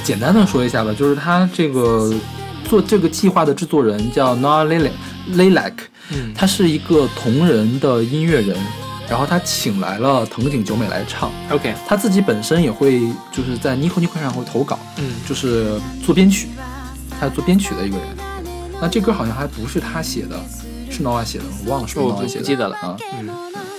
[0.05, 2.12] 简单的说一下吧，就是他这个
[2.64, 4.93] 做这个计划的制作人叫 Noah Lilac
[5.31, 5.73] Lilac，
[6.11, 6.35] 嗯。
[6.35, 8.55] 他是一个同人的音乐人，
[9.09, 13.01] 然后他请来了藤井久美来唱，，OK，他自己本身也会
[13.33, 16.49] 就是在 Nico Nico 上会投稿，嗯，就是做编曲，
[17.18, 18.07] 他是做编曲的一个人。
[18.81, 20.40] 那这歌好像还不是他写的，
[20.90, 22.96] 是 Noah 写的，我忘了是不是我不 Noah 写的，不记得了啊。
[23.18, 23.28] 嗯，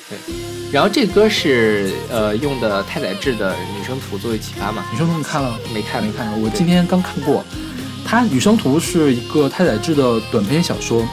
[0.09, 0.35] 对。
[0.71, 4.83] 然后这歌是呃用的太宰治的《女生图》作为启发嘛？
[4.91, 5.57] 女生图你看了？
[5.73, 7.43] 没看没看，我今天刚看过。
[8.05, 11.07] 它《女生图》是一个太宰治的短篇小说，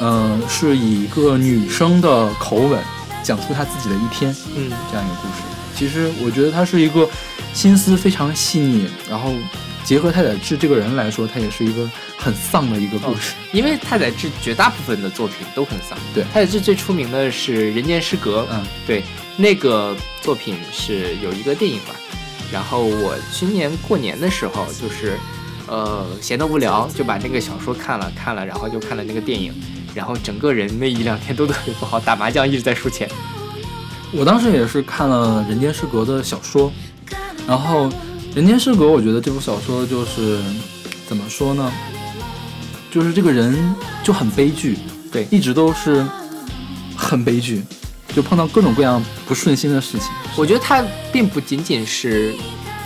[0.00, 2.78] 嗯、是以一个女生的口吻
[3.22, 5.42] 讲述她自己的一天嗯这样一个故事。
[5.74, 7.08] 其实我觉得它是一个
[7.52, 9.32] 心思非常细腻，然后
[9.84, 13.34] 结合太宰治这个人来说，他也是一个很丧的一个故事。
[13.52, 15.98] 因为太宰治绝大部分的作品都很丧。
[16.14, 19.04] 对太宰治最出名的是《人间失格》，嗯，对，
[19.36, 21.94] 那个作品是有一个电影吧。
[22.50, 25.18] 然后我今年过年的时候，就是
[25.66, 29.52] 呃闲得无聊，就把那个小说看了看了，然后就看了那个电影，
[29.94, 33.08] 然后整个人那一两天都特别不好，打麻将一直在输钱。
[34.12, 36.72] 我当时也是看了《人间失格》的小说，
[37.46, 37.86] 然后
[38.34, 40.40] 《人间失格》，我觉得这部小说就是
[41.06, 41.70] 怎么说呢，
[42.90, 44.76] 就是这个人就很悲剧，
[45.12, 46.04] 对一直都是
[46.96, 47.62] 很悲剧，
[48.12, 50.08] 就碰到各种各样不顺心的事情。
[50.36, 52.34] 我觉得他并不仅仅是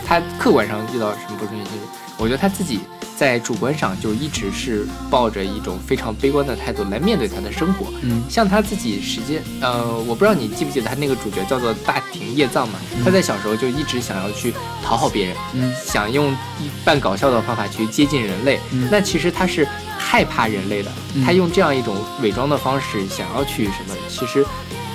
[0.05, 1.73] 他客观上遇到什么不顺心，
[2.19, 2.81] 我觉得他自己
[3.19, 7.87] 在主观上就一直是抱着一种非常悲观的态度来面对他的生活。
[8.01, 12.79] 嗯像他自己时间，呃，我不知道你记不记得他那个主角叫做大庭叶藏嘛？
[13.03, 18.57] 他在小时候就一直想要去讨好别人，嗯想用一半搞笑的方法去接近人类。
[18.71, 24.45] 嗯那其实他是害怕人类的，嗯他用这样一种伪装的方式想要去什么，其实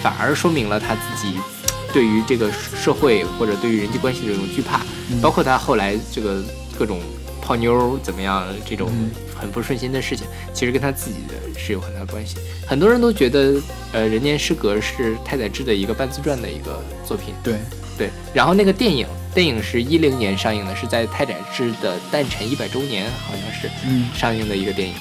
[0.03, 1.37] 反而说明了他自己
[1.93, 6.43] 对于这个社会或者对于人际关系的这种惧怕，嗯包括他后来这个
[6.79, 7.01] 各种
[7.45, 12.37] 泡妞怎么样这种嗯很不顺心的事情，其实跟他自己的是有很大关系。
[12.67, 13.61] 很多人都觉得，
[13.93, 17.35] 呃，《人间失格》是太宰治的一个半自传的一个作品。
[17.43, 17.57] 对，
[17.99, 24.95] 对，然后那个电影，电影是一零年上映的，是在太宰治的诞辰一百周年，好像是嗯上映的一个电影。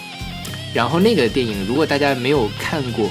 [0.73, 3.07] 然后那个电影，如果大家没有看过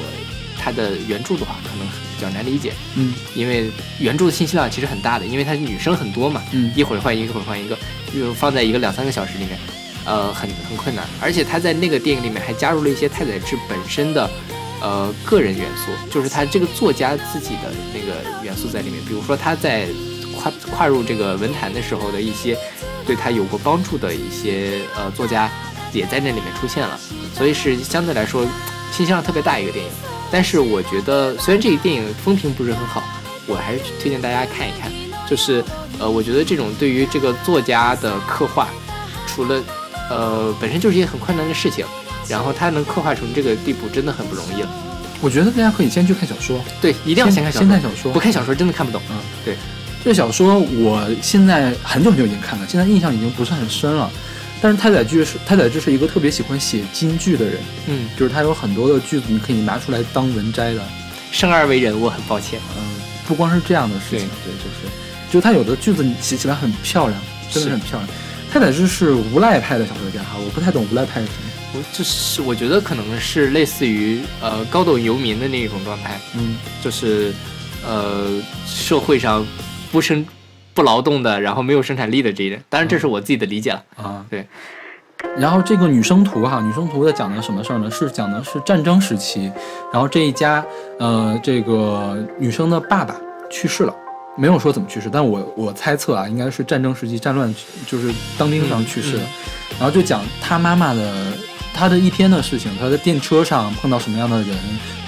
[0.59, 7.77] 它的原著的话，可能比较难理解，嗯因为原著的信息量其实很大的，因为它女生很多嘛，嗯一会儿换一个，一会儿换一个，
[8.15, 9.59] 就放在一个两三个小时里面，
[10.05, 11.05] 呃，很很困难。
[11.21, 14.31] 而且他在那个电影里面还加入了一些太宰治本身的
[14.81, 19.03] 呃个人元素，就是他这个作家自己的那个元素在里面。
[19.05, 19.87] 比如说他在
[20.37, 22.57] 跨跨入这个文坛的时候的一些
[23.07, 25.51] 对他有过帮助的一些呃作家
[25.93, 26.99] 也在那里面出现了，
[27.37, 28.45] 所以是相对来说
[28.93, 29.91] 信息量特别大一个电影。
[30.33, 33.03] 但是我觉得，虽然这个电影风评不是很好，
[33.47, 34.91] 我还是推荐大家看一看。
[35.29, 35.63] 就是
[35.99, 38.69] 呃，我觉得这种对于这个作家的刻画，
[39.27, 39.63] 除了
[40.11, 41.87] 呃本身就是一件很困难的事情，
[42.29, 44.69] 然后他能刻画成这个地步，真的很不容易了。
[45.21, 49.01] 我觉得大家可以先去看小说，对，一定要先看小说，先看小说不看小说真的看不懂。
[49.11, 49.57] 嗯对，
[50.05, 54.11] 这小说我现在很久很久已经看了，现在印象已经不是很深了。
[54.63, 57.59] 但是太宰治是太宰治是一个特别喜欢写金句的人，
[57.89, 60.83] 嗯，就是他有很多的句子你可以拿出来当文摘的。
[61.33, 62.61] 生而为人，我很抱歉。
[62.79, 62.83] 嗯，
[63.27, 68.09] 不光是这样的事情，对，就是，就他有的句子你写起来很漂亮，真的是很漂亮。
[68.53, 71.51] 太宰治是无赖派的小说家哈，我不太懂无赖派是什么。
[71.75, 77.33] 我就是我觉得可能是类似于呃高等游民的那种状态，嗯就是
[77.83, 79.45] 呃社会上
[79.91, 80.25] 不生
[80.75, 82.61] 不劳动的，然后没有生产力的这一类。
[82.69, 83.85] 当然这是我自己的理解了。
[83.97, 84.47] 啊，对。
[85.37, 87.91] 然后这个女生图哈，女生图在讲的什么事儿呢？
[87.91, 89.51] 是讲的是战争时期，
[89.93, 90.65] 然后这一家
[90.99, 93.15] 呃这个女生的爸爸
[93.49, 93.95] 去世了。
[94.37, 97.55] 没有说怎么去世，但我我猜测啊，应该是战争时期战乱，
[97.87, 99.23] 就是当兵上去世的。
[99.23, 99.27] 嗯
[99.79, 101.33] 然后就讲他妈妈的
[101.75, 104.57] 他的一天的事情，他在电车上碰到什么样的人，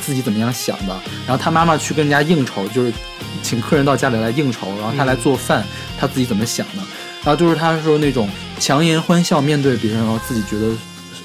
[0.00, 0.96] 自己怎么样想的。
[1.26, 2.92] 然后他妈妈去跟人家应酬，就是
[3.42, 5.64] 请客人到家里来应酬，然后他来做饭，
[5.98, 6.82] 他自己怎么想的。
[7.22, 10.72] 然后就是他说那种强颜欢笑面对别人，然后自己觉得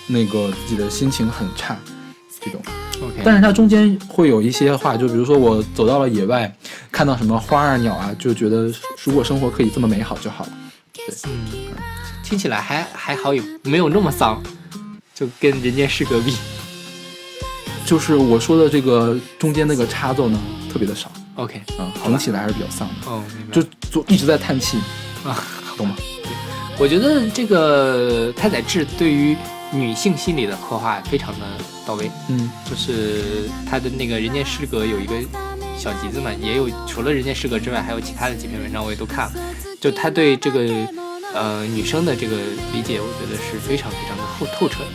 [0.08, 1.78] 那个自己的心情很差，
[2.44, 2.62] 这种。
[3.24, 6.54] 但是它中间会有一些话，就比如说我走到了野外，
[6.92, 8.70] 看到什么花啊鸟啊，就觉得
[9.04, 10.52] 如果生活可以这么美好就好了。
[10.94, 11.16] 对
[12.24, 14.42] 听起来还还好，有没有那么丧，
[15.20, 16.36] 就跟《人间失格》比。
[17.86, 20.40] 就是我说的这个中间那个插奏呢，
[20.72, 23.54] 特别的少 OK，嗯，整起来还是比较丧的，哦，明白。
[23.54, 24.78] 就就一直在叹气，
[25.26, 25.44] 啊，
[25.76, 25.96] 懂吗？
[26.78, 29.36] 我觉得这个太宰治对于
[29.74, 31.46] 女性心理的刻画非常的
[31.86, 35.16] 到位，嗯就是他的那个《人间失格》有一个
[35.78, 39.34] 小集子嘛，也有除了《人间失格》之外，还有其他的几篇文章我也都看了。
[39.82, 40.64] 就他对这个
[41.34, 42.38] 呃女生的这个
[42.74, 44.90] 理解，我觉得是非常非常的透透彻的。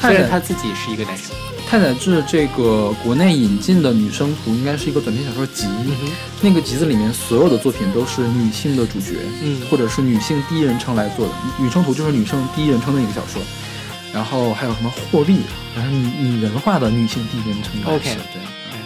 [0.00, 1.34] 太宰虽然他自己是一个男生，
[1.68, 6.10] 太宰治这个国内引进的女生图应该是一个短篇小说集，嗯
[6.42, 11.32] 那个集子里面所有的作品都是女性的主角，嗯或者是女性第一人称来做的。
[11.58, 13.40] 女生图就是女生第一人称的一个小说，
[14.12, 15.40] 然后还有什么霍利，
[15.74, 18.78] 然后拟拟人化的女性第一人称的 OK 对，嗯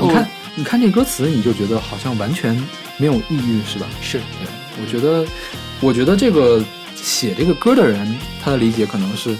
[0.00, 0.08] 嗯。
[0.08, 2.54] 你看你看这歌词，你就觉得好像完全
[2.98, 3.86] 没有抑郁，是吧？
[4.02, 4.18] 是。
[4.18, 4.48] 对，
[4.80, 5.26] 我觉得，
[5.80, 6.62] 我觉得这个
[6.94, 9.36] 写这个歌的人，他的理解可能是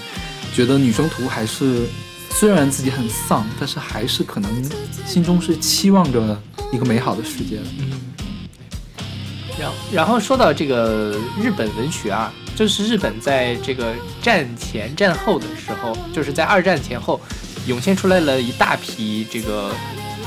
[0.53, 1.83] 觉得女生图还是
[2.29, 4.51] 虽然自己很丧，但是还是可能
[5.05, 7.63] 心中是期望着一个美好的世界的。
[7.79, 8.01] 嗯，
[9.59, 17.19] 然后然后说到这个日本文学啊，就是日本在这个战前战后的时候，就是在二战前后，
[17.65, 19.73] 涌现出来了一大批这个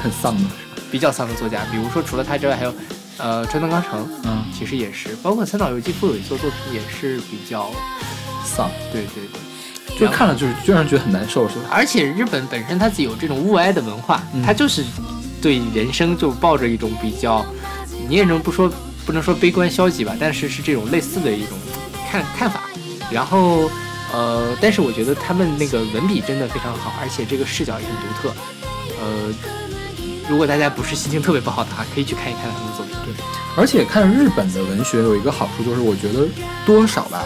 [0.02, 0.50] 很丧的，
[0.90, 2.74] 比较丧的作家，比如说除了他之外，还有
[3.22, 7.70] 呃川端康成，嗯，其实也是，包括三岛由纪夫有一作作品也是比较，
[8.44, 9.24] 丧，对对
[9.86, 11.66] 对，就看了就是就让人觉得很难受，是吧？
[11.70, 14.84] 而且日本本身它自己有这种物哀的文化，嗯它就是
[15.40, 17.44] 对人生就抱着一种比较，
[18.08, 18.70] 你也能不说
[19.06, 21.56] 不能说悲观消极吧，但是是这种类似的一种
[22.10, 22.62] 看看法。
[23.10, 23.70] 然后
[24.12, 28.34] 呃，但是我觉得他们那个文笔真的非常好，而且这个视角也很独特。
[29.00, 29.34] 呃，
[30.32, 32.96] 如果大家不是心情特别不好的话，可以去看一看他们的作品。
[33.04, 33.12] 对，
[33.54, 36.26] 而且看日本的文学有一个好处，就是我觉得
[36.64, 37.24] 多少吧，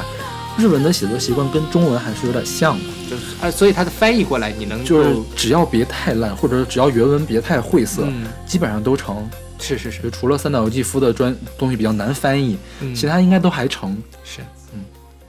[0.58, 9.24] 日文的写作习惯跟中文还是有点像的，就是啊，所以它的翻译过来，你能就是只要别太烂，或者只要原文别太晦涩，嗯，基本上都成。
[9.60, 13.96] 是是是就除了三岛由纪夫的专东西比较难翻译，嗯其他应该都还成。
[14.24, 14.40] 是。
[14.74, 14.84] 嗯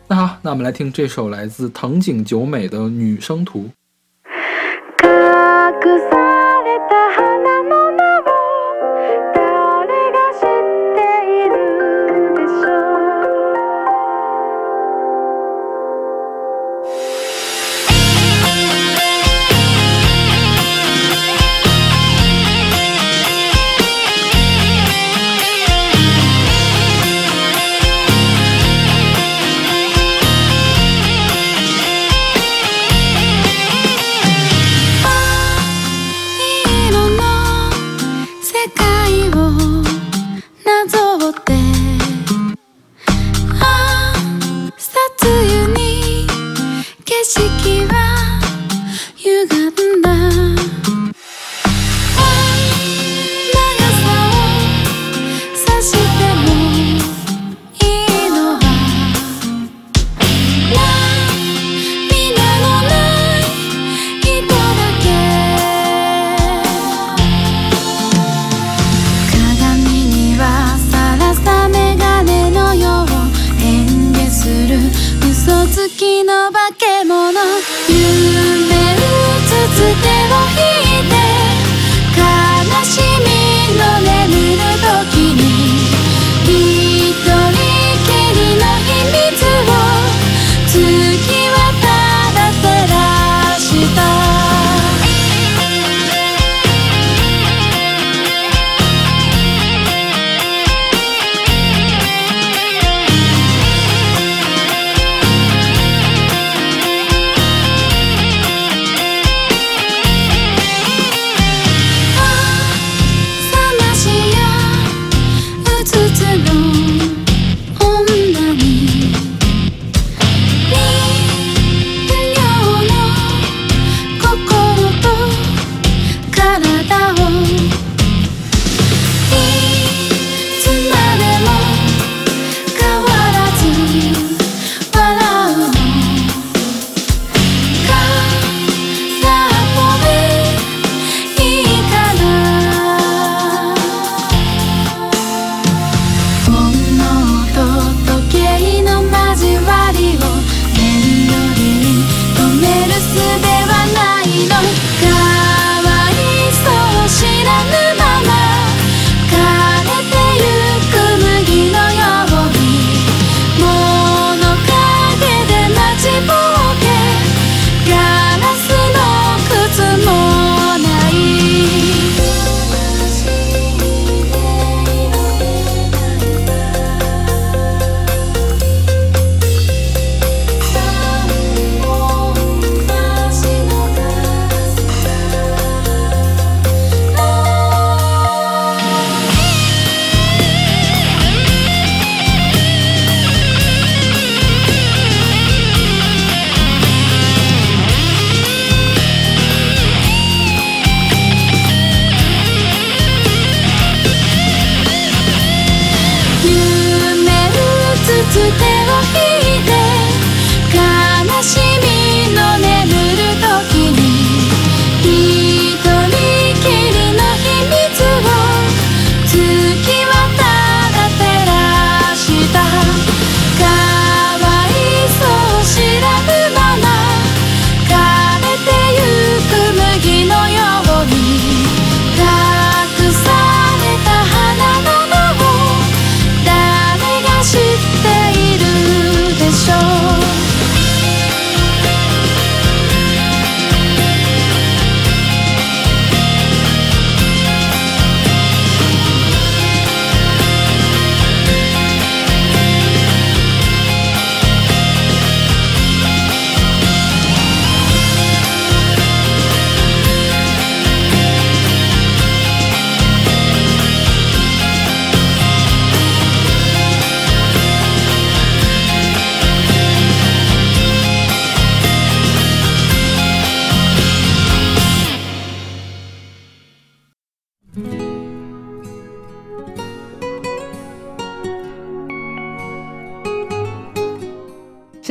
[0.08, 3.70] 那好，那我们来听这首来自藤井久美的《女生图》。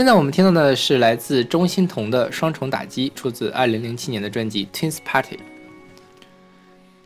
[0.06, 5.34] 在我们听到的是来自钟欣桐的《双重打击》，出自2007年的专辑《Twins Party》。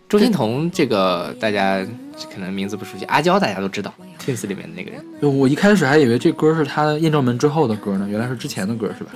[0.07, 1.82] 钟欣桐这个大家
[2.30, 5.03] 可能名字不熟悉，阿娇大家都知道，Twins 里面的那个人。
[5.38, 9.12] 我一开始还以为这歌是他艳照门之后的歌呢，原来是之前的歌是吧？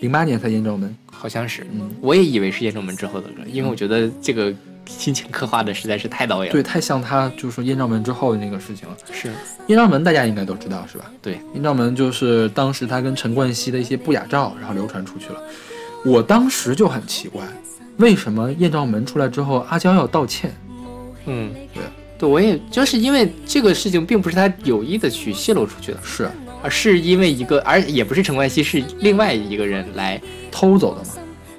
[0.00, 4.50] 零八年才艳照门，好像是，嗯我也以为是艳照门之后的歌，因为我觉得这个
[4.86, 6.52] 心情刻画的实在是太到位了。
[6.52, 8.96] 对，，太像他就是说艳照门之后的那个事情了。
[9.12, 9.30] 是，
[9.66, 11.10] 艳照门大家应该都知道是吧？
[11.20, 15.40] 对，艳照门就是当时他跟陈冠希的一些不雅照，然后流传出去了。
[16.04, 17.42] 我当时就很奇怪，
[17.98, 20.52] 为什么艳照门出来之后，阿娇要道歉？
[21.26, 21.82] 嗯，对，
[22.18, 26.28] 对，我也就是因为这个事情并不是他有意的去泄露出去的，是
[26.62, 30.20] 而是因为一个，而也不是陈冠希，是另外一个人来，
[30.50, 31.10] 偷走的嘛？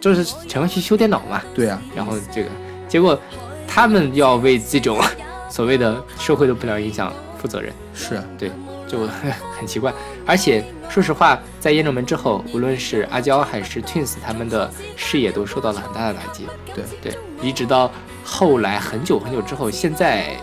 [0.01, 2.49] 就是陈冠希修电脑嘛，对啊，然后这个
[2.93, 3.19] 结果
[3.67, 5.01] 他们要为这种
[5.49, 8.51] 所谓的社会的不良影响负责任，是对，
[8.87, 9.07] 就
[9.57, 9.91] 很奇怪。
[10.27, 16.45] 而且说实话，在艳照门之后，无论是阿娇还是 Twins，他们的事业都受到了很大的打击。
[16.75, 17.91] 对对，一直到
[18.23, 20.37] 后来很久很久之后，现在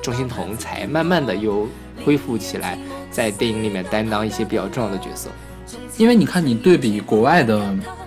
[0.00, 1.66] 钟欣桐才慢慢的又
[2.04, 2.78] 恢复起来，
[3.10, 5.28] 在电影里面担当一些比较重要的角色。
[5.96, 7.60] 因为你看你对比国外的，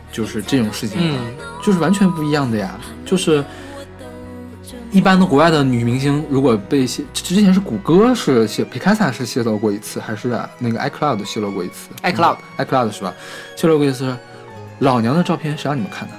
[0.09, 1.19] 就是这种事情，嗯，
[1.61, 2.79] 就是完全不一样的呀。
[3.05, 3.43] 就是
[4.93, 13.11] 一般的国外的女明星，如果被泄，之前是谷歌是泄，皮卡萨是泄露过一次，还是、啊、那个 iCloud 泄露过一次 iCloud 嗯 iCloud 是吧？
[13.55, 14.15] 泄露过一次，
[14.79, 16.13] 老娘的照片谁让你们看的？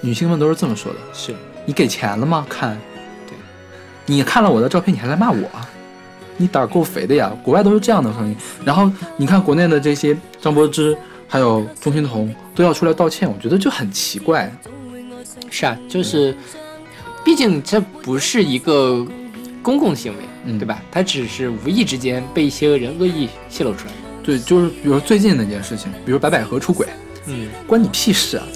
[0.00, 0.98] 女星们都是这么说的。
[1.14, 1.32] 是
[1.64, 2.44] 你给钱了吗？
[2.48, 2.76] 看，
[3.28, 3.36] 对，
[4.06, 5.48] 你看了我的照片，你还来骂我，
[6.36, 7.30] 你胆儿够肥的呀！
[7.44, 8.36] 国外都是这样的声音。
[8.64, 10.98] 然后你看国内的这些张柏芝，
[11.28, 14.52] 还有钟欣桐都要出来道歉，我觉得就很奇怪。
[15.50, 16.36] 是啊，就是，
[17.28, 19.06] 毕竟这不是一个
[19.62, 20.80] 公共行为，嗯对吧？
[20.90, 23.92] 他只是无意之间被一些人恶意泄露出来。
[24.22, 26.86] 对，就是比如最近那件事情，比如白百合出轨，
[27.26, 28.46] 嗯，关你屁事啊！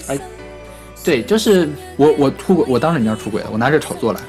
[1.03, 4.19] 对，就是，我我出轨，我当着你面出轨了，我拿这炒作来。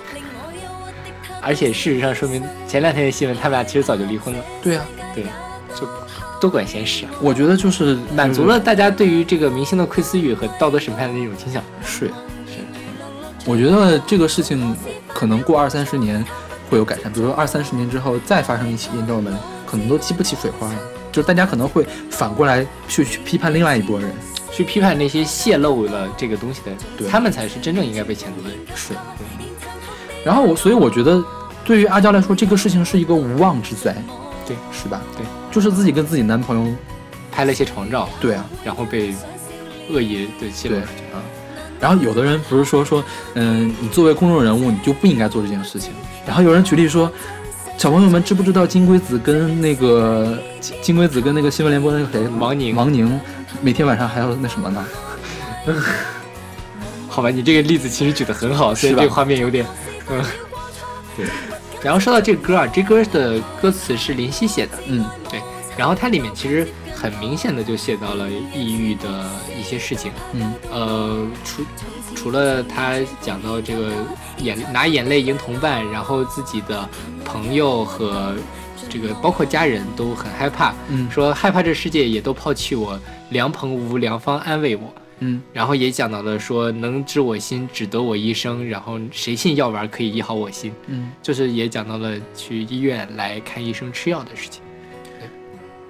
[1.41, 4.45] 而且事实上说明前两天的新闻，他们俩其实早就离婚了。
[4.63, 4.85] 对啊、
[5.15, 5.25] 对，
[5.75, 5.89] 就
[6.39, 11.65] 多管闲事啊，我觉得就是满足了大家对于这个明星的窥私欲和道德审判的那种倾向。
[11.83, 12.13] 是是，
[13.45, 14.75] 我觉得这个事情
[15.09, 16.25] 可能过二三十年
[16.71, 19.35] 会有改善，比如说二三十年之后再发生一起艳照门，
[19.67, 20.79] 可能都激不起水花了。
[21.13, 24.11] 就是大家可能会反过来去去批判另外一拨人，
[24.51, 28.59] 去批判那些泄露了这个东西的对人，他们才是真正应该被谴责的人。
[28.75, 28.95] 是。
[30.25, 31.23] 然后我所以我觉得，
[31.65, 33.95] 对于阿娇来说，这个事情是一个无妄之灾，
[34.47, 35.03] 对，是吧？
[35.17, 36.75] 对，就是自己跟自己男朋友，
[37.31, 39.15] 拍了一些床照，对啊，然后被
[39.91, 41.03] 恶意的泄露出去。
[41.15, 41.21] 啊。
[41.81, 43.05] 然后有的人不是说说，
[43.35, 45.93] 嗯，你作为公众人物，你就不应该做这件事情。
[46.27, 47.11] 然后有人举例说，
[47.77, 53.21] 小朋友们知不知道金龟子跟那个金金龟子跟那个新闻联播那个谁王宁王宁
[53.61, 54.85] 每天晚上还要那什么呢？
[57.09, 59.65] 好吧，你这个例子其实举得很好，所以是吧这个画面有点，
[60.11, 60.23] 嗯，
[61.17, 61.27] 对。
[61.83, 65.41] 然后说到这个歌啊，这歌的歌词是林夕写的，嗯，对。
[65.77, 66.67] 然后它里面其实
[67.05, 71.63] 很明显的就写到了抑郁的一些事情，嗯呃，除
[72.15, 73.93] 除了他讲到这个
[74.39, 76.89] 眼拿眼泪赢同伴，然后自己的
[77.23, 78.35] 朋友和
[78.89, 82.99] 这个包括家人都很害怕，嗯说害怕这世界也都抛弃我，
[83.29, 84.91] 良朋无良方安慰我。
[85.19, 88.67] 嗯然后也讲到了说能知我心，只得我一生。
[88.67, 90.73] 然后谁信药丸可以医好我心？
[90.87, 94.63] 嗯，就是也讲到了去医院来看医生吃药的事情。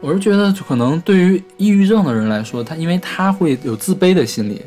[0.04, 4.60] 我是觉得，就可能对于抑郁症的人来说，他因为他会有自卑的心理，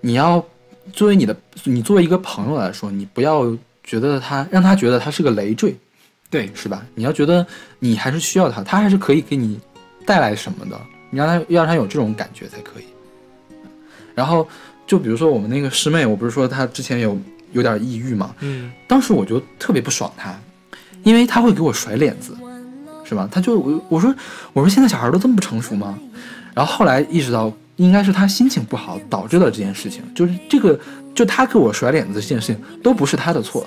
[0.00, 0.42] 你要
[0.90, 3.54] 作为你的，你作为一个朋友来说，你不要
[3.84, 5.76] 觉得他让他觉得他是个累赘，
[6.30, 6.82] 对，是吧？
[6.94, 7.46] 你要觉得
[7.78, 9.60] 你还是需要他，他还是可以给你
[10.06, 12.84] 带来什么的，你让他要让他有这种感觉才可以。
[14.14, 14.48] 然后
[14.86, 17.20] 就比如说我们那个师妹，我不是说她之前有
[17.52, 20.34] 有点抑郁嘛，嗯，当时我就特别不爽她，
[21.02, 22.34] 因为她会给我甩脸子，
[23.10, 23.28] 是吧？
[23.30, 24.14] 他就我我说
[24.52, 25.98] 我说现在小孩都这么不成熟吗？
[26.54, 30.78] 然后后来意识到应该是他心情不好导致了这件事情，就是这个
[31.12, 33.66] 就他给我甩脸子这件事情都不是他的错，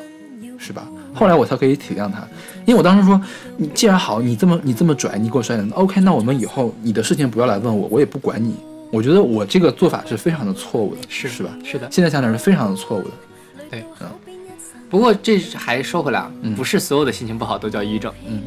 [0.58, 0.88] 是吧？
[1.14, 2.26] 后来我才可以体谅他，
[2.66, 3.22] 因为我当时说
[3.58, 8.56] 你既然好，你这么你这么拽，你给我甩脸子，OK，那我们以后你的事情不要来问我，我也不管你。
[8.92, 11.50] 我觉得我这个做法是非常的错误的，是是吧？
[11.66, 11.88] 是的。
[11.92, 13.12] 现在想想是非常的错误的。
[13.70, 13.84] 对
[14.90, 18.14] 不过这还说回来啊，嗯不是所有的心情不好都叫抑郁症。
[18.28, 18.44] 嗯，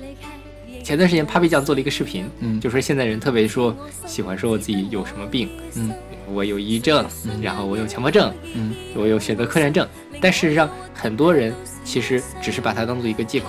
[0.86, 3.76] 前段时间 Papi 酱做了一个视频，嗯就说现在人特别说
[4.06, 5.90] 喜欢说我自己有什么病，嗯，
[6.32, 9.84] 我有抑郁症，嗯然后我有强迫症，嗯，我有选择困难症。
[10.20, 13.46] 但事实上，很多人其实只是把它当做一个借口，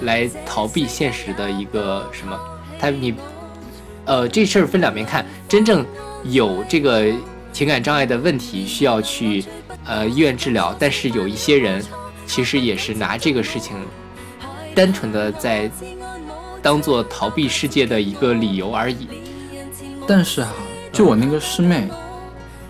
[0.00, 2.40] 来逃避现实的一个什么？
[2.80, 3.14] 他你，
[4.06, 5.84] 呃，这事儿分两边看，真正
[6.24, 7.04] 有这个
[7.52, 9.44] 情感障碍的问题需要去
[9.84, 11.84] 呃医院治疗，但是有一些人
[12.24, 13.76] 其实也是拿这个事情
[14.74, 15.70] 单纯的在
[16.68, 19.08] 当做逃避世界的一个理由而已。
[20.06, 20.52] 但是哈、
[20.92, 21.88] 就我那个师妹，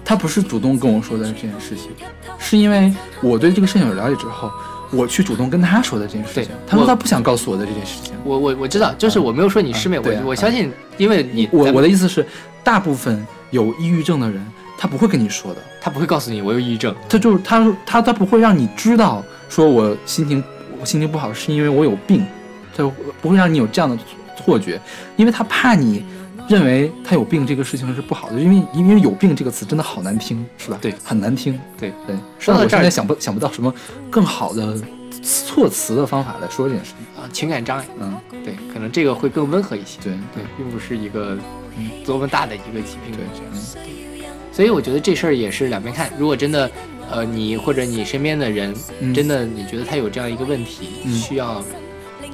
[0.04, 1.90] 她不是主动跟我说的这件事情，
[2.38, 4.52] 是因为我对这个事情有了解之后，
[4.92, 6.48] 我去主动跟她说的这件事情对。
[6.64, 8.14] 她说我她不想告诉我的这件事情。
[8.22, 12.24] 我我我知道，就是我没有说你师妹，嗯对啊我我相信，因为你我我的意思是，
[12.62, 14.40] 大部分有抑郁症的人，
[14.78, 20.44] 他不会跟你说的，他不会告诉你我有抑郁症，他就是他他他不会让你知道，说我心情
[20.80, 22.24] 我心情不好是因为我有病，
[22.78, 23.98] 他不会让你有这样的
[24.36, 24.80] 错觉，
[25.16, 26.04] 因为他怕你
[26.48, 30.78] 认为他有病这个事情是不好的，因为因为有病这个词真的好难听，是吧？
[30.80, 31.58] 对很难听。
[31.76, 33.74] 对对，说到这儿想不想不到什么
[34.08, 34.80] 更好的
[35.22, 37.22] 措辞的方法来说这件事情。
[37.22, 38.14] 啊，情感障碍，嗯，
[38.44, 41.36] 对，可能这个会更温和一些，对对，并不是一个
[41.76, 43.52] 嗯多么大的一个疾病对这样。
[43.52, 43.88] 嗯
[44.50, 46.10] 所以我觉得这事儿也是两边看。
[46.18, 46.68] 如果真的，
[47.08, 51.62] 呃，你或者你身边的人，嗯真的你觉得他有这样一个问题，嗯需要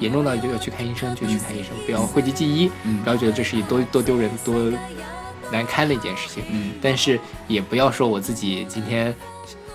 [0.05, 4.71] 严重到就要去看医生，就去看医生，不要讳疾忌医，嗯不要觉得这是一多多丢人、多
[5.51, 6.43] 难堪的一件事情。
[6.51, 9.15] 嗯，但是也不要说我自己今天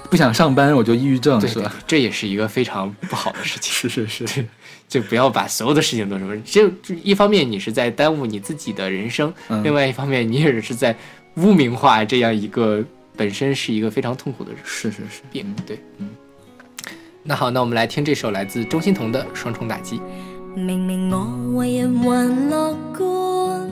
[0.09, 1.75] 不想上班我就抑郁症对是吧？
[1.87, 3.89] 这也是一个非常不好的事情。
[3.89, 4.45] 是是是，
[4.87, 10.95] 就不要把所有的事情都什么，就就一方面你是在耽误你自己的人生，嗯另外一方面你也是在
[11.35, 12.83] 污名化这样一个
[13.15, 15.21] 本身是一个非常痛苦的是是是。
[15.31, 15.55] 病。
[15.65, 16.09] 对，嗯。
[17.29, 19.99] 那好，那我们来听这首来自钟欣桐的《双重打击》。
[20.59, 21.27] 明明我
[21.57, 23.67] 為人還樂觀，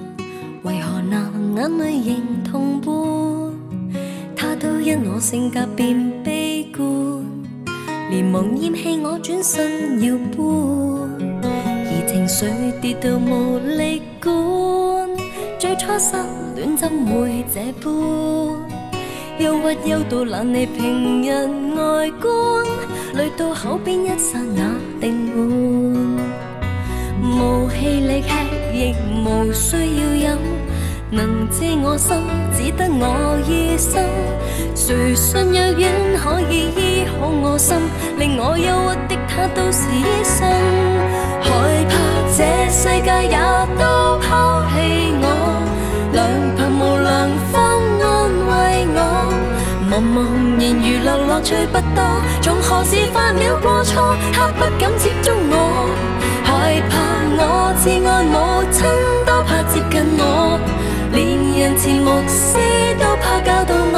[0.61, 1.17] 為何那
[1.55, 2.93] 眼淚仍同伴？
[4.35, 7.23] 他都因我性格變悲觀，
[8.11, 10.37] 連忙厭棄我轉身要搬，
[11.41, 12.45] 而情緒
[12.79, 15.09] 跌到無力管。
[15.57, 16.15] 最初失
[16.55, 18.76] 戀怎會這般？
[19.39, 21.29] 憂鬱憂到懶理平日
[21.75, 22.65] 外觀，
[23.13, 25.37] 累到口邊一刹那定換。
[27.21, 28.29] 無氣力吃，
[28.73, 30.37] 亦無需要飲。
[31.11, 32.17] 能知我心，
[32.51, 34.03] 只得我醫生。
[34.75, 35.81] 誰信药丸
[36.17, 37.77] 可以醫好我心，
[38.17, 40.49] 令我憂鬱的他都是醫生。
[41.43, 41.47] 害
[41.85, 41.93] 怕
[42.35, 42.39] 這
[42.71, 43.37] 世界也
[43.79, 43.85] 都
[50.17, 50.25] 茫
[50.59, 52.01] 然如流乐趣不多，
[52.41, 55.89] 从何時犯了過錯，他不敢接觸我。
[56.43, 56.97] 害怕
[57.37, 58.35] 我至愛母
[58.73, 58.77] 親
[59.27, 60.59] 都怕接近我，
[61.13, 61.21] 連
[61.59, 62.57] 人前牧师
[62.99, 63.95] 都怕教导我。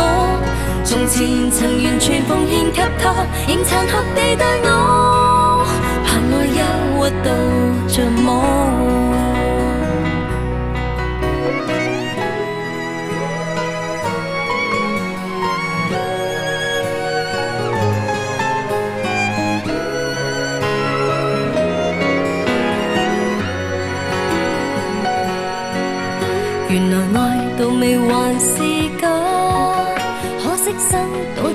[0.83, 5.65] 從前曾完全奉獻給他，仍殘酷地對我，
[6.05, 6.59] 盼我憂
[6.99, 7.31] 鬱到
[7.87, 9.08] 着魔。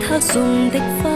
[0.06, 1.10] 他送的花，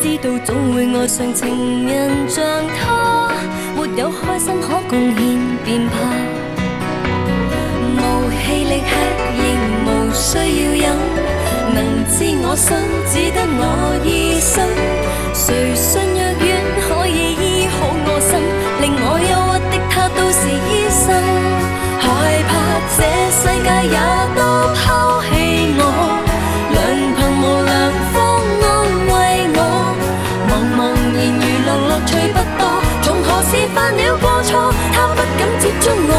[0.00, 2.44] 知道总会爱上情人像
[2.78, 3.32] 他，
[3.74, 5.18] 没有开心可贡献
[5.64, 5.94] 便怕，
[7.98, 8.90] 无气力吃
[9.34, 9.40] 亦
[9.84, 10.40] 无需要
[10.72, 10.86] 饮，
[11.74, 12.14] 能知
[12.44, 12.76] 我心
[13.10, 13.60] 只得我
[14.04, 14.54] 醫生，
[15.34, 16.40] 谁信藥丸
[16.80, 17.76] 可以医好
[18.06, 18.30] 我心，
[18.80, 21.04] 令我忧郁的他都是医生。
[21.98, 22.06] 害
[22.48, 22.50] 怕
[22.96, 22.98] 这
[23.32, 23.98] 世界也
[24.36, 24.40] 都
[24.74, 25.30] 抛弃
[25.78, 25.80] 我，
[33.96, 36.12] 了过错，他不敢接触我，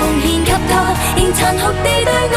[0.00, 2.36] 奉献给他，仍残酷地对我，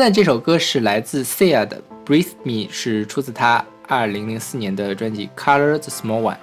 [0.00, 1.78] 在这首歌是来自 Sia 的
[2.08, 6.36] 《Breathe Me》，是出自他二零零四年的专辑《Color the Small One》。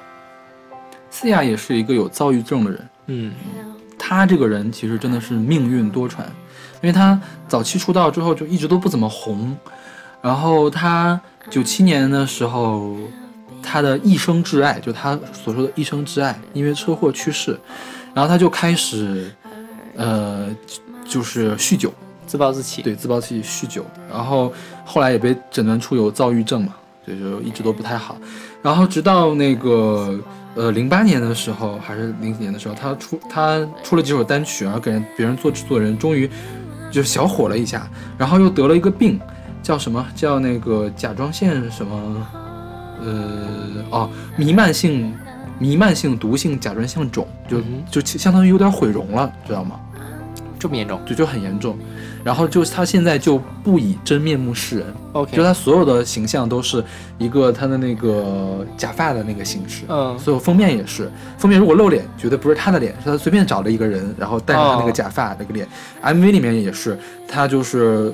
[1.12, 3.34] Sia 也是一个有躁郁症的人，嗯。
[3.98, 9.58] 他这个人其实真的是命运多舛，因为他早期出道之后就一直都不怎么红，
[10.22, 12.96] 然后他九七年的时候，
[13.64, 17.60] 他的一生挚爱，就他所说的一生挚爱，因为车祸去世，
[18.14, 19.32] 然后他就开始，
[19.96, 20.48] 呃，
[21.04, 21.92] 就是酗酒，
[22.28, 22.84] 自暴自弃。
[22.84, 24.54] 对，自暴自弃、酗酒，然后
[24.86, 28.18] 后来也被诊断出有躁郁症嘛，所以，就一直都不太好。
[28.62, 30.20] 然后直到那个
[30.56, 36.30] 呃零八年的时候，还是零几年的时候，他出他出了几首单曲，然后给人别人做制作人，终于
[36.92, 39.20] 就小火了一下，然后又得了一个病，
[39.64, 40.06] 叫什么？
[40.14, 42.28] 叫那个甲状腺什么？
[43.00, 45.14] 呃哦，弥漫性
[45.60, 47.62] 弥漫性毒性甲状腺肿，就
[48.02, 49.80] 就相当于有点毁容了，知道吗？
[50.60, 51.78] 这么严重就就很严重。
[52.28, 56.84] 然后就是他现在就不以真面目示人，？OK，就他所有的形象都是
[57.18, 65.66] 一个他的那个假发的那个形式，嗯所有封面也是，封面如果露脸，绝对不是他的脸，是他随便找了一个人，然后戴上他那个假发那个脸。
[66.04, 67.00] MV 里面也是，
[67.30, 68.14] 他就是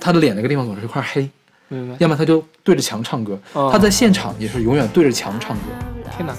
[0.00, 1.28] 他的脸那个地方总是一块黑，
[1.68, 1.94] 明白。
[1.98, 5.64] 要么他就对着墙唱歌，哦他在现场也是永远对着墙唱歌。
[6.16, 6.32] 天哪，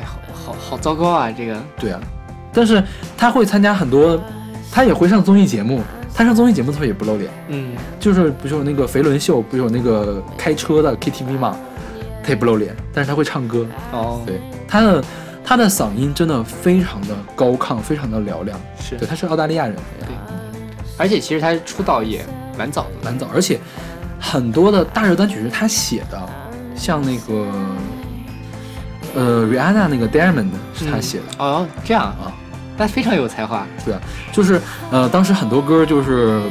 [0.00, 1.30] 哎，好好好糟糕啊！
[1.30, 2.00] 这个对啊，
[2.54, 2.82] 但是
[3.18, 4.18] 他会参加很多，
[4.74, 5.80] 他也会上综艺节目，
[6.12, 7.30] 他上综艺节目的时候也不露脸。
[7.46, 11.56] 嗯，就是不是有那个肥伦秀，不是有那个开车的 KTV 嘛，
[12.24, 13.64] 他也不露脸，但是他会唱歌。
[13.92, 15.04] 哦，对，他的
[15.44, 18.60] 他的嗓音真的非常的高亢，非常的嘹亮。
[18.80, 18.96] 是。
[18.96, 20.08] 对，他是澳大利亚人，对。
[20.98, 22.24] 而且其实他出道也
[22.58, 22.90] 蛮早的。
[23.04, 23.60] 蛮早，而且
[24.18, 26.20] 很多的大热单曲是他写的，
[26.74, 27.46] 像那个
[29.14, 31.24] 呃 Rihanna 那个 Diamond 是他写的。
[31.38, 32.32] 哦，这样啊，
[32.76, 33.66] 那非常有才华。
[33.84, 34.00] 对啊，
[34.32, 34.60] 就是
[34.90, 36.42] 呃，当时很多歌就是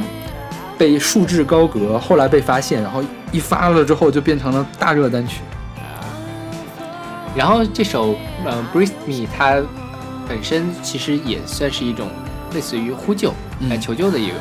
[0.77, 5.41] 被束之高阁，后来被发现，然后一发了之后就变成了大热单曲。
[7.35, 8.15] 然后这首
[8.45, 9.59] 呃《Breathe Me》，它
[10.27, 12.07] 本身其实也算是一种
[12.53, 14.35] 类似于呼救、嗯来求救的一个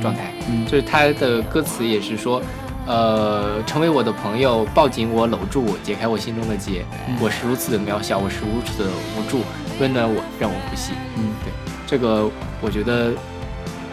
[0.00, 0.32] 状态。
[0.48, 2.40] 嗯就是它的歌词也是说，
[2.86, 6.86] 呃，成为我的朋友，抱紧我，搂住我，解开我心中的结。
[7.06, 9.42] 嗯我是如此的渺小，我是如此的无助，
[9.80, 10.92] 温暖我，让我呼吸。
[11.16, 11.52] 嗯，对，
[11.86, 13.12] 这个我觉得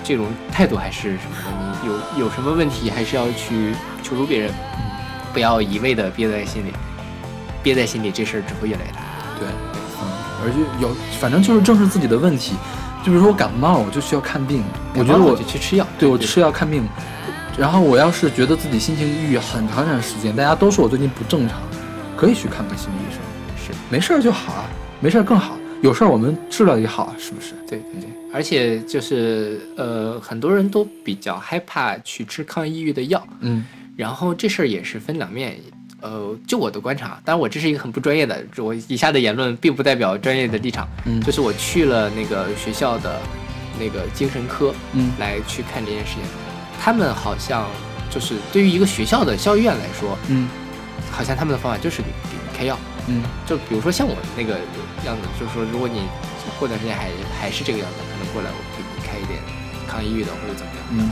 [0.03, 3.73] 这种态度还是什么的，你有有什么问题还是要去
[4.03, 4.51] 求助别人，
[5.33, 6.73] 不要一味的憋在心里，
[7.63, 8.99] 憋在心里这事儿只会越来越大。
[9.39, 9.47] 对，
[10.01, 10.07] 嗯，
[10.43, 12.55] 而且有，反正就是正视自己的问题。
[13.03, 14.63] 就比如说我感冒，我就需要看病。
[14.95, 16.87] 我觉得我就去吃药，对我吃药看病，
[17.55, 21.59] 然后我要是觉得自己心情抑郁很长一段时间，大家都说我最近不正常，
[22.17, 23.19] 可以去看看心理医生。
[23.63, 24.65] 是没事儿就好啊，
[24.99, 25.55] 没事儿更好。
[25.85, 27.53] 有事儿我们治疗也好啊，是不是？
[27.67, 33.63] 对对对，而且就是呃，很多人都比较害怕去吃抗抑郁的药，嗯
[33.95, 35.55] 然后这事儿也是分两面。
[36.01, 40.87] 呃，就我的观察，当然我这是一个很不专业的，我以下的言论并不代表专业的立场。
[41.05, 43.19] 嗯就是我去了那个学校的
[43.79, 46.23] 那个精神科嗯来去看这件事情。
[46.81, 47.67] 他们好像
[48.09, 50.49] 就是对于一个学校的校医院来说，嗯
[51.11, 52.75] 好像他们的方法就是给给你开药。
[53.07, 53.23] 嗯。
[53.45, 54.59] 就比如说像我那个
[55.05, 56.01] 样子，就是说如果你
[56.59, 59.39] 过段时间还还是这个样子，可能过来我给你开一点
[59.87, 60.83] 抗抑郁的或者怎么样。
[60.91, 61.11] 嗯。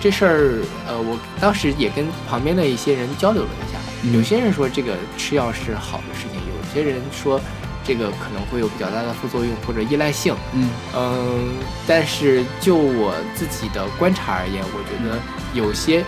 [0.00, 4.12] 这事儿，呃，我当时也跟旁边的一些人交流了一下，嗯。
[4.12, 7.40] 有些人说这个吃药是好的事情，有些人说
[7.82, 10.34] 这个可能会有比较大的副作用或者依赖性。
[10.52, 10.68] 嗯。
[10.94, 11.54] 嗯，
[11.86, 15.18] 但是就我自己的观察而言，我觉得
[15.54, 16.04] 有些，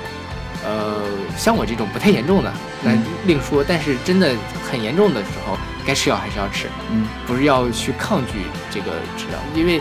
[0.64, 1.02] 呃，
[1.36, 2.52] 像我这种不太严重的，
[2.82, 3.62] 那嗯另说。
[3.62, 4.34] 但是真的
[4.70, 9.80] 很严重的时候，该吃药还是要吃，嗯不是要去抗拒这个治疗，因为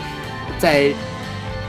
[0.60, 0.94] 在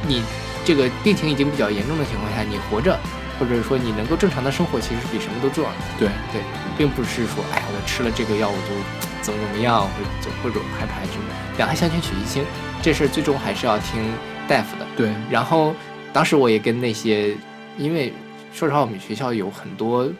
[0.06, 0.22] 你
[0.64, 2.98] 这个病情已经比较严重的情况下，你活着，
[3.38, 5.76] 或者说你能够正常的生活，其实是比什么都重要的。
[5.98, 6.42] 对对，
[6.76, 8.74] 并不是说，哎呀，我吃了这个药我就
[9.22, 12.44] 怎么怎么样，或者就或者害怕什么，两害相权取其轻，
[12.82, 14.12] 这事儿最终还是要听
[14.48, 14.86] 大夫的。
[14.96, 15.74] 对然后
[16.12, 17.36] 当时我也跟那些，
[17.78, 18.12] 因为
[18.56, 20.10] 说实话，我们学校有很多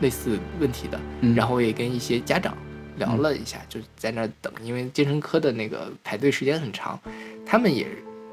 [0.00, 2.52] 类似问题的，嗯然后我也跟一些家长
[2.96, 6.98] 聊了一下，就在那儿等，因为精神科的那个排队时间很长，
[7.46, 7.86] 他们也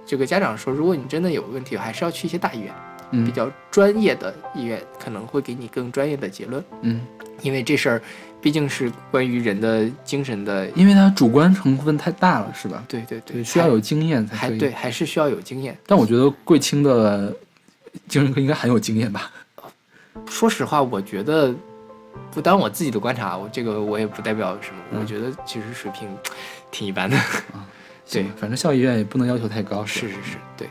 [0.08, 2.74] 这个家长说，如果你真的有问题，还是要去一些大医院，
[3.12, 7.02] 嗯比较专业的医院，可能会给你更专业的结论，嗯，
[7.44, 8.02] 因为这事儿
[8.42, 12.84] 毕竟是关于人的精神的，因为它主观成分太大了，是吧？
[12.88, 15.78] 对对对，需要有经验才对，，还是需要有经验。
[15.86, 17.32] 但我觉得贵清的
[18.08, 19.32] 精神科应该很有经验吧？
[20.44, 21.56] 说实话，我觉得，
[22.30, 26.10] 不当我自己的观察，我这个我也不代表什么，嗯我觉得其实水平
[26.70, 27.18] 挺一般的。
[28.12, 29.86] 对，反正校医院也不能要求太高。
[29.86, 30.68] 是是是，对。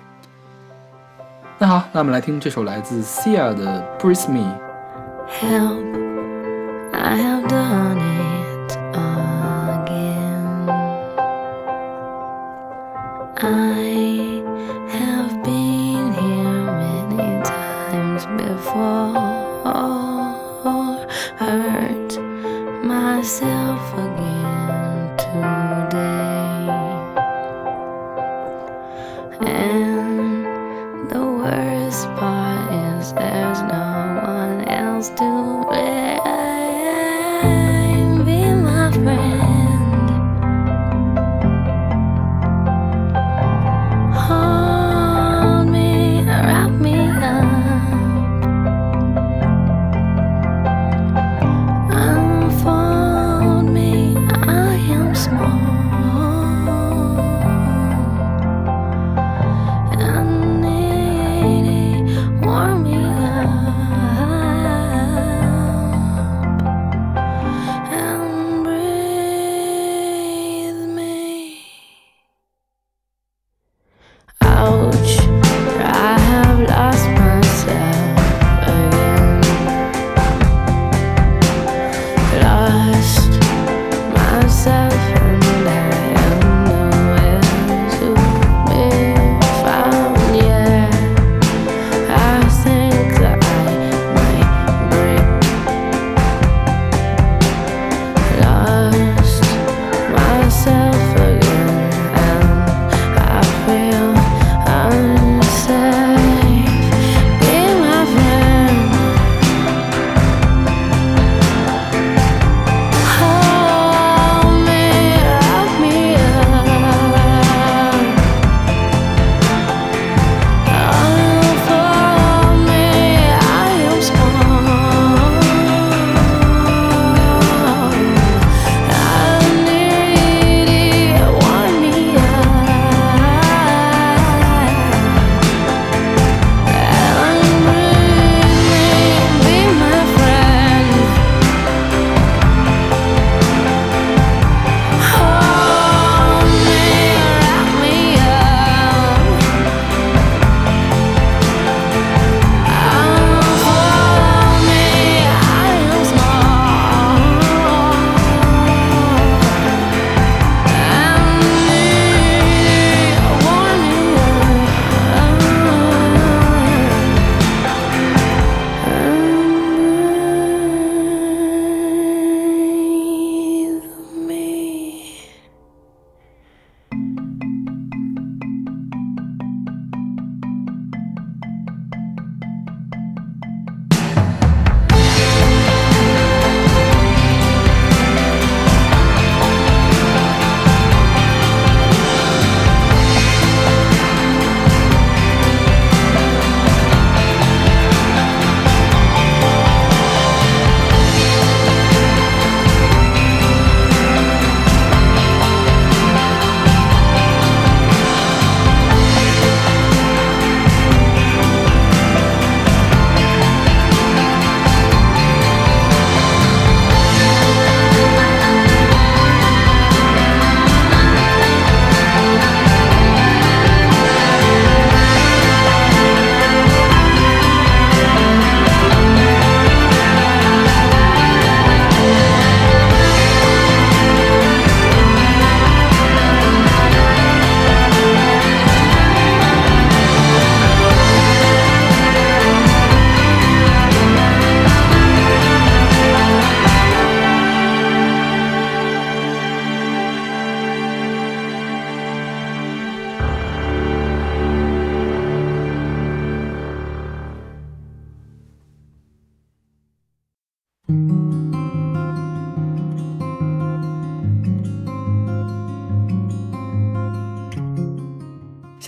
[1.59, 4.45] 那好，那我们来听这首来自 Sia 的《Breathe Me》。
[5.41, 5.83] Help,
[6.93, 8.32] I have done it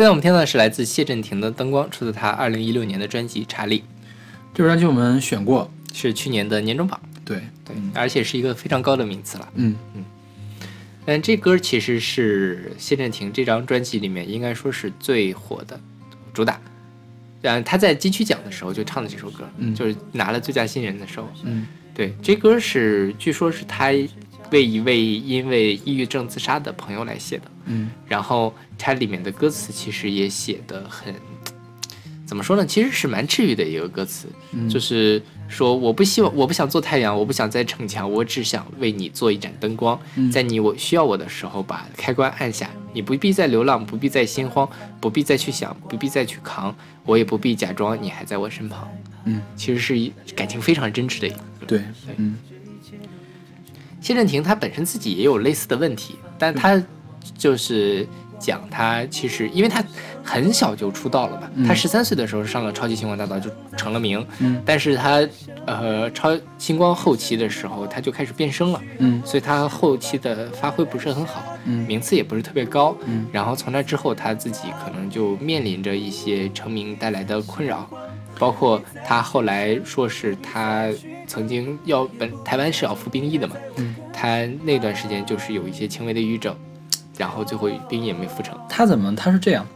[0.05, 3.83] 现在我们听到的是来自谢震廷的《灯光》，出自他二零一六年的专辑《查理
[4.53, 9.49] 这张专辑我们选过，》，是去年的年终榜，对，对，而且是一个非常高的名次了。
[9.55, 10.05] 嗯嗯
[11.07, 15.81] 但这歌其实是谢震廷这张专辑里面应该说是最火的
[16.35, 16.61] 主打。
[17.41, 21.27] 嗯，他在金曲奖的时候就唱的这首歌，嗯就是拿了最佳新人的时候。
[21.45, 23.87] 嗯对，这歌是据说是他
[24.51, 27.45] 为一位因为抑郁症自杀的朋友来写的。
[27.67, 27.91] 嗯。
[28.07, 31.15] 然后它里面的歌词其实也写的很，
[32.27, 32.65] 怎么说呢？
[32.67, 34.69] 其实是蛮治愈的一个歌词，嗯。
[34.69, 40.31] 就是说我不希望，我不想做太阳，我不想再逞强，我只想为你做一盏灯光，嗯。
[40.31, 44.69] 在你我需要我的时候把开关按下，你不必再流浪，不必再心慌，
[45.01, 48.89] 不必再去想，不必再去扛，我也不必假装你还在我身旁。
[49.27, 51.33] 嗯，其实是一感情非常真挚的一。
[51.67, 51.83] 对，
[52.17, 52.37] 嗯。
[54.01, 56.83] 谢震廷他本身自己也有类似的问题，但他
[57.37, 58.07] 就是
[58.39, 59.83] 讲他其实因为他
[60.23, 61.67] 很小就出道了嘛，嗯。
[61.67, 64.63] 他十三岁的时候上了超级星光大道就成了名，嗯。
[64.65, 65.27] 但是他
[65.67, 69.23] 呃超星光后期的时候他就开始变声了，嗯。
[69.25, 71.87] 所以他后期的发挥不是很好，嗯。
[71.87, 73.27] 名次也不是特别高，嗯。
[73.33, 77.89] 然后从那之后他自己可能就面临着一些成名带来的困扰，
[78.39, 80.89] 包括他后来说是他
[81.27, 83.95] 曾经要本台湾是要服兵役的嘛，嗯。
[84.13, 86.57] 他那段时间就是有一些轻微的抑郁症，
[87.17, 88.57] 然后最后兵也没复成。
[88.69, 89.67] 他怎么他是这样，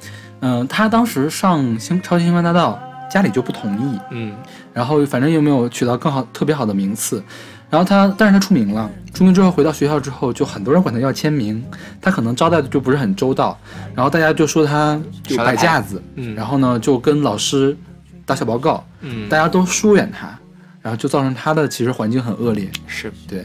[0.40, 2.78] 嗯、他当时上星超级星光大道，
[3.10, 4.34] 家里就不同意，嗯。
[4.72, 7.20] 然后反正又没有取到更好特别好的名次，
[7.68, 11.64] 然后他但是他出名了，出名之后回到学校之后，就很多人管他要签名，
[12.00, 13.58] 他可能招待的就不是很周到，
[13.92, 17.76] 然后大家就说他就摆架子，嗯，然后呢就跟老师
[18.24, 20.38] 打小报告，嗯大家都疏远他，
[20.80, 23.44] 然后就造成他的其实环境很恶劣，是，对，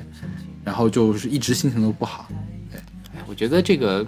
[0.64, 2.53] 然后就是一直心情都不好，哎
[3.28, 4.06] 我觉得这个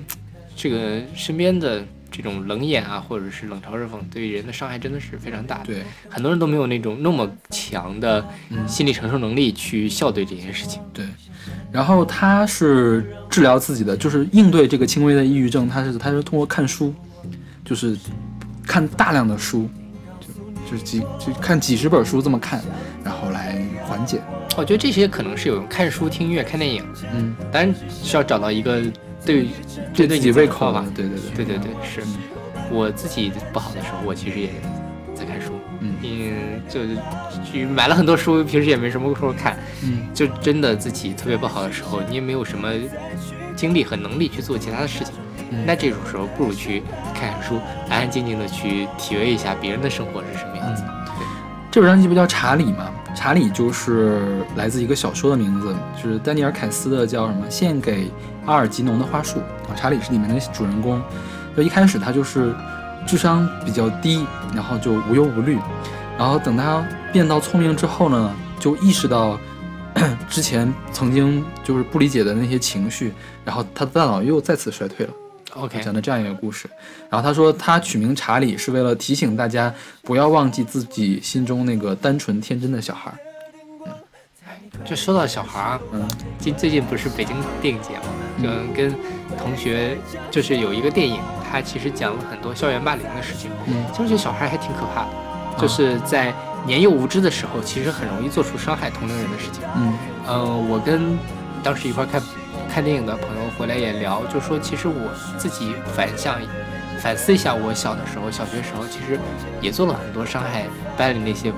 [0.55, 5.65] 这个身边的这种冷眼啊，或者是冷嘲热讽，对人的伤害真的是非常大的。
[5.65, 10.81] 对，很多人都没有那种那么强的嗯心理承受能力去笑对这件事情。
[10.93, 11.05] 对，
[11.71, 16.93] 然后他是治疗自己的，就是应对这个轻微的抑郁症，他是他是通过看书，
[17.65, 17.97] 就是
[18.65, 19.67] 看大量的书，
[20.21, 22.63] 就就是几就看几十本书这么看，
[23.03, 24.21] 然后来缓解。
[24.57, 26.81] 我觉得这些可能是有用看书、听音乐、看电影，
[27.13, 28.81] 嗯，当然需要找到一个
[29.25, 29.47] 对
[29.93, 32.01] 对自己胃对你胃口吧。，对对对对对对，是
[32.71, 34.49] 我自己不好的时候，我其实也
[35.13, 35.51] 在看书。
[35.81, 36.81] 嗯嗯，就
[37.51, 42.69] 就买了很多书，平时也没什么时候看，嗯就真的自己特别不好的时候，你也没有什么
[43.55, 45.13] 精力和能力去做其他的事情，
[45.51, 46.81] 嗯那这种时候不如去
[47.13, 47.59] 看看书，
[47.89, 50.83] 安安静静的去体味一下别人的生活是什么样子。
[51.75, 52.89] 这本专辑不叫《查理》吗？
[53.13, 58.09] 查理就是来自一个小说的名字，就是丹尼尔·凯斯的叫什么《献给
[58.45, 59.75] 阿尔吉农的花束》啊。
[59.75, 61.01] 查理是里面的主人公，
[61.53, 62.55] 就一开始他就是
[63.05, 65.59] 智商比较低，然后就无忧无虑，
[66.17, 69.37] 然后等他变到聪明之后呢，就意识到
[70.29, 73.13] 之前曾经就是不理解的那些情绪，
[73.43, 75.11] 然后他的大脑又再次衰退了。
[75.55, 76.69] OK，讲的这样一个故事。
[77.09, 83.17] 然后他说，他取名查理是为了提醒大家不要忘记自己心中那个单纯天真的小孩儿。
[84.83, 86.05] 就说到小孩儿，嗯
[86.37, 88.03] 最最近不是北京电影节嘛，
[88.43, 88.93] 嗯，跟
[89.37, 89.97] 同学
[90.29, 93.49] 就是有一个电影，它其实讲了很多校园霸凌的事情。
[93.67, 96.33] 嗯其实这小孩还挺可怕的，就是在
[96.67, 99.63] 年幼无知的时候，其实很容易做出伤害同龄人的事情。
[99.77, 99.93] 嗯
[100.27, 101.17] 嗯，我跟
[101.63, 102.21] 当时一块儿看
[102.69, 106.39] 看电影的朋友回来也聊，就说其实我自己反向
[106.99, 109.19] 反思一下，我小的时候，小学时候其实
[109.61, 110.65] 也做了很多伤害
[110.97, 111.51] 班里那些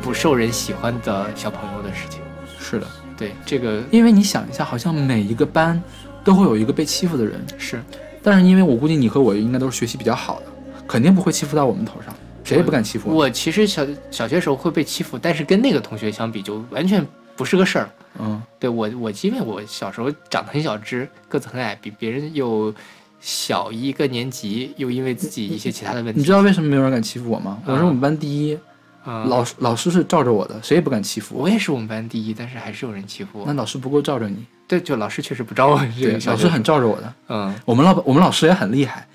[0.00, 2.20] 不受人喜欢的小朋友的事情。
[2.58, 2.86] 是的，
[3.16, 5.80] 对，这个因为你想一下，好像每一个班
[6.24, 7.82] 都会有一个被欺负的人，是
[8.22, 10.46] 但是因为我估计你和我应该都是学习比较好的，
[10.86, 12.14] 肯定不会欺负到我们头上，
[12.44, 13.16] 谁也不敢欺负我。
[13.16, 17.04] 我其实小小学时候会被欺负，但是跟那个同学相比，就完全
[17.40, 17.88] 不是个事儿。
[18.18, 22.74] 嗯对我，我因为我小时候长得很小只，个子很矮，比别人又
[23.18, 27.58] 小一个年级，又因为自己一些其他的问题，你知道为什么没有人敢欺负我吗？
[27.64, 28.58] 我是我们班第一，
[29.06, 31.44] 嗯老师老师是罩着我的，谁也不敢欺负我。
[31.44, 33.54] 我也是我们班第一，但是还是有人欺负我那。
[33.54, 35.78] 老师不够罩着你，对，就老师确实不罩我。
[35.98, 37.14] 这对老师很罩着我的。
[37.28, 39.06] 嗯，我们老我们老师也很厉害，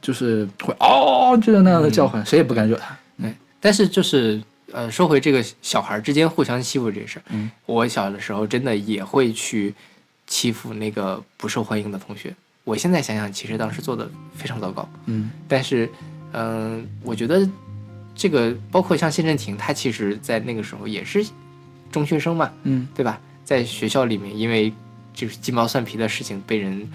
[0.00, 2.96] 就是会嗷嗷就在那样的叫唤，谁也不敢惹他。
[3.20, 3.34] 对。
[3.58, 4.40] 但是就是
[4.72, 9.74] 呃，说回这个小孩之间互相欺负这事儿，嗯我小的时候真的也会去
[10.26, 12.34] 欺负那个不受欢迎的同学。
[12.64, 14.88] 我现在想想，其实当时做的非常糟糕。
[15.06, 15.88] 嗯但是，
[16.32, 17.48] 嗯、我觉得
[18.14, 21.24] 这个包括像谢震廷，他其实在那个时候也是
[21.90, 23.20] 中学生嘛，嗯对吧？
[23.44, 24.72] 在学校里面，因为
[25.12, 26.88] 就是鸡毛蒜皮的事情被人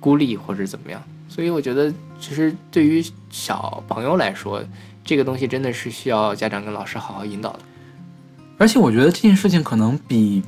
[0.00, 4.64] 孤立或者怎么样，所以我觉得，其实对于小朋友来说，
[5.08, 7.60] 这个东西真的是需要家长跟老师好好引导的。
[8.58, 10.42] 而且我觉得这件事情可能比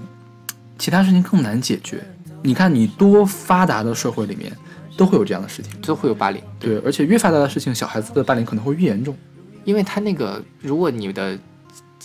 [0.76, 2.04] 其他事情更难解决。
[2.42, 4.52] 你看，你多发达的社会里面
[4.98, 9.16] 都会有这样的事情，都会有霸凌，对，而且越发达的事情，小孩子的霸凌可能会越严重。
[9.64, 11.34] 因为他那个，如果你的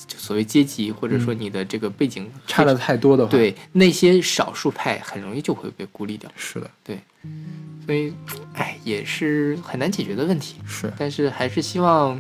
[0.08, 6.32] 就所谓阶级或者说你的这个背景差的太多的话，对那些少数派很容易就会被孤立掉。
[6.38, 7.00] 是的，对
[7.86, 8.14] 所以，
[8.54, 10.56] 哎，也是很难解决的问题。
[10.66, 12.20] 是但是还是希望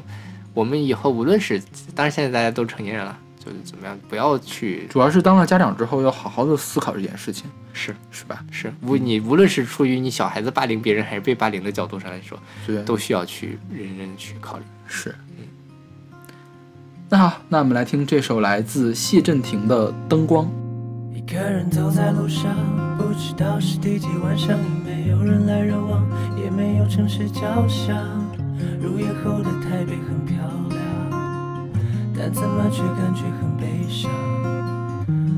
[0.55, 1.61] 我们以后无论是，
[1.93, 8.43] 当然现在大家都成年人了，就是怎么样，不要去主要是当了家长之后，要好好的思考这件事情，是是吧？
[8.49, 14.63] 是无你无论是出于你小孩子霸凌别人还是被霸凌的角度上来说，对，都需要去认真去考虑。
[14.87, 15.13] 是。
[15.37, 15.45] 嗯
[17.07, 20.45] 那好，那我们来听这首来自谢震廷的《灯光》。
[21.15, 22.51] 一个人走在路上，
[22.97, 26.03] 不知道是第几晚上，已没有人来人往，
[26.35, 28.24] 也没有城市交响。
[28.81, 30.37] 入夜后的台北很漂
[30.69, 31.69] 亮，
[32.17, 34.11] 但怎么却感觉很悲伤。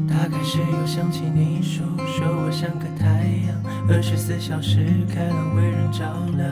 [0.08, 3.56] 大概是又想起你说，说我像个太阳，
[3.88, 6.06] 二十四小时开朗为人照
[6.36, 6.52] 亮。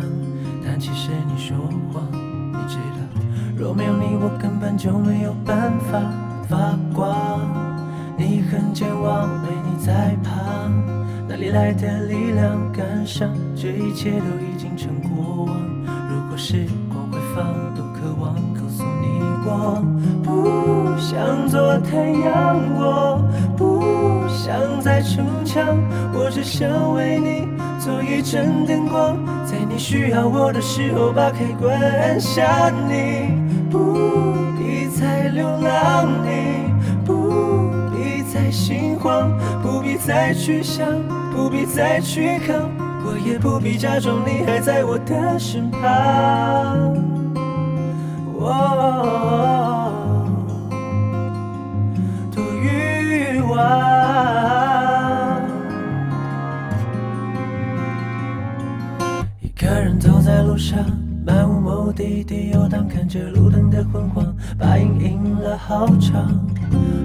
[0.63, 1.57] 但其实你说
[1.91, 3.21] 谎，你知道，
[3.57, 5.99] 若没有你，我根本就没有办法
[6.47, 7.39] 发光。
[8.17, 10.71] 你很健忘，没你在旁，
[11.27, 13.29] 哪里来的力量赶上？
[13.55, 15.74] 这一切都已经成过往。
[16.37, 19.81] 时光会放，多渴望告诉你我
[20.21, 23.21] 不想做太阳，我
[23.55, 25.65] 不想再逞强，
[26.13, 27.47] 我只想为你
[27.79, 33.31] 做一盏灯光，在你需要我的时候把开关按下你，
[33.71, 33.93] 不
[34.57, 36.73] 必再流浪，你
[37.05, 39.31] 不必再心慌，
[39.61, 40.85] 不必再去想，
[41.33, 42.69] 不必再去扛，
[43.25, 45.81] 也不必假装你还在我的身旁。
[48.37, 49.91] 哦
[52.31, 53.57] 多欲望。
[59.41, 60.77] 一个人走在路上，
[61.25, 64.23] 漫无目的地游荡，看着路灯的昏黄，
[64.59, 66.47] 把影印了好长，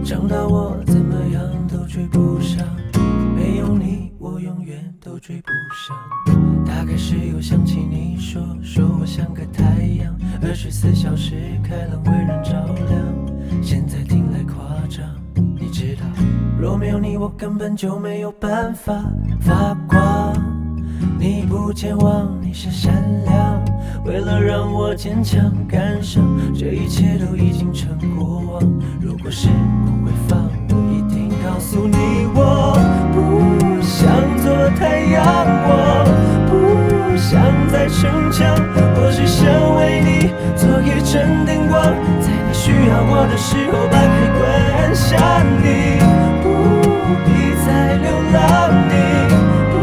[0.04, 2.62] 长到我怎么样都追不上。
[3.34, 4.89] 没有你，我永远
[5.30, 5.96] 追不上。
[6.66, 9.62] 大概是又想起你说，说我像个太
[10.02, 10.12] 阳，
[10.42, 12.50] 二十四小时开朗为人照
[12.88, 13.62] 亮。
[13.62, 14.58] 现在听来夸
[14.88, 15.06] 张，
[15.56, 16.02] 你知道，
[16.60, 19.04] 若没有你，我根本就没有办法
[19.40, 20.34] 发光。
[21.16, 22.92] 你不健忘，你是善
[23.24, 23.64] 良，
[24.04, 28.62] 为了让我坚强感伤，这一切都已经成过往。
[29.00, 29.48] 如果时
[29.84, 32.74] 光会放，我一定告诉你，我
[34.10, 35.22] 当做太阳，
[35.62, 35.70] 我
[36.50, 38.58] 不想再逞强，
[38.96, 39.46] 我只想
[39.76, 41.80] 为你做一盏灯光，
[42.18, 44.42] 在你需要我的时候把开关
[44.82, 45.14] 按下
[45.62, 46.02] 你，
[46.42, 46.50] 不
[47.22, 48.92] 必再流浪，你
[49.70, 49.78] 不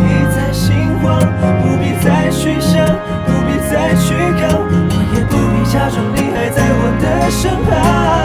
[0.00, 0.02] 必
[0.34, 0.72] 再心
[1.02, 1.20] 慌，
[1.60, 2.88] 不必再去想，
[3.26, 8.21] 不必再去扛，我也不必假装你还在我的身旁。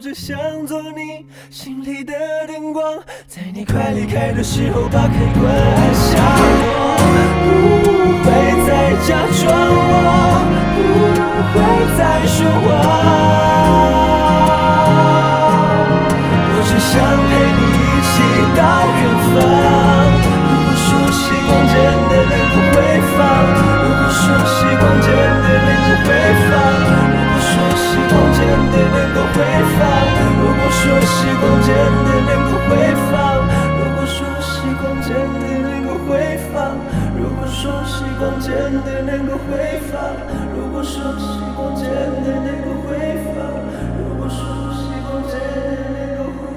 [0.00, 2.12] 只想做你心里的
[2.46, 6.16] 灯光，在你快离开的时候把开关按下。
[7.44, 7.52] 我
[8.22, 8.28] 不会
[8.66, 8.70] 再
[9.08, 9.08] 假
[9.42, 9.46] 装，
[10.78, 10.86] 我
[11.52, 11.58] 不会
[11.98, 13.37] 再说谎。
[29.48, 29.80] 回放，
[30.40, 31.72] 如果说时光真
[32.04, 32.76] 的能够回
[33.10, 33.16] 放，
[33.78, 35.08] 如果说时光真
[35.40, 36.76] 的能够回放，
[37.16, 38.52] 如果说时光真
[38.84, 39.96] 的能够回放，
[40.54, 41.88] 如果说时光真
[42.22, 42.92] 的能够回
[43.32, 43.36] 放，
[43.96, 44.36] 如果说
[44.76, 46.47] 时光真的能够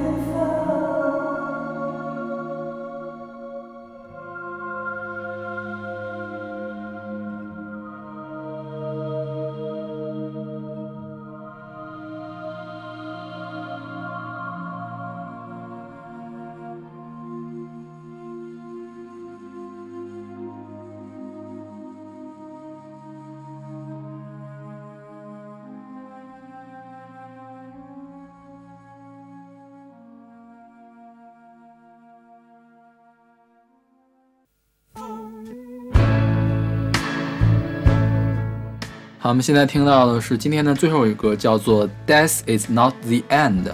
[39.23, 43.65] 好，我们现在听到的是今天的最后一个，叫做《Death Is Not the End》。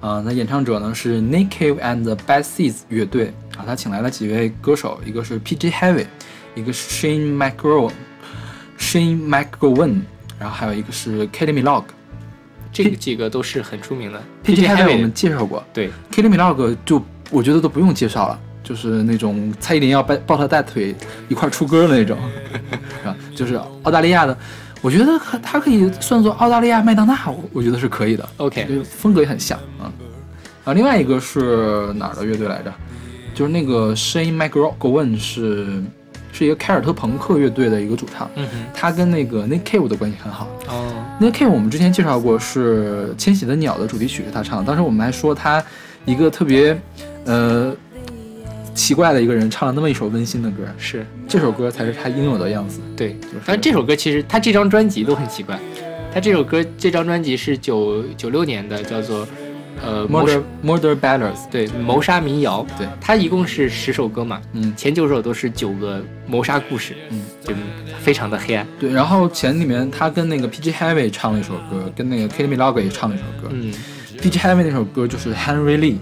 [0.00, 6.06] 啊，那演唱者呢是 Nick Cave and the Bad Seeds 乐队啊，他请来了几位歌手，一个是 PG Heavy，
[6.56, 10.00] 一个是 Shane McGowan，Shane McGowan，
[10.36, 11.84] 然后还有一个是 Kelly Milog。
[12.72, 14.20] 这个几个都是很出名的。
[14.42, 17.00] PG Heavy 我们介绍过对，，Kelly Milog 就
[17.30, 20.92] 我觉得都不用介绍了，就是那种蔡依林要抱抱他大腿
[21.28, 22.18] 一块儿出歌的那种，
[23.00, 23.16] 是吧？
[23.36, 23.54] 就是
[23.84, 24.36] 澳大利亚的，
[24.80, 28.28] 我觉得他他可以算作澳大利亚麦当娜，我我觉得是可以的。
[28.36, 29.90] OK，就是风格也很像啊。
[30.64, 32.72] 啊，另外一个是哪儿的乐队来着？
[33.34, 35.82] 就是那个 Shane McGowan 是
[36.32, 40.48] 是一个凯尔特朋克乐队的一个主唱，嗯哼，他跟那个 Nick Cave 的关系很好。
[40.68, 45.64] 哦，Nick Cave 我们之前介绍过是《迁徙的鸟》的主题曲是他唱的，当时我们还说他
[46.04, 46.78] 一个特别
[47.24, 47.74] 呃
[48.78, 51.04] 奇怪的一个人唱了那么一首温馨的歌，是。
[51.26, 52.80] 这首歌才是他应有的样子。
[52.96, 53.14] 对。
[53.22, 55.58] 就是但这首歌其实他这张专辑都很奇怪，
[56.14, 59.26] 他这首歌这张专辑是九九六年的，叫做
[59.84, 62.86] 呃 Murder Murder Ballads，对谋杀民谣，对。
[63.00, 64.72] 他一共是十首歌嘛，嗯。
[64.76, 67.52] 前九首都是九个谋杀故事，嗯，就
[68.00, 73.48] 非常的黑暗，对，然后前里面他跟那个 PG Heavy 唱了一首歌，跟那个 Kelly Milog 也唱了一首歌。
[73.50, 73.72] 嗯。
[74.20, 75.96] PG Heavy 那首歌就是 Henry Lee，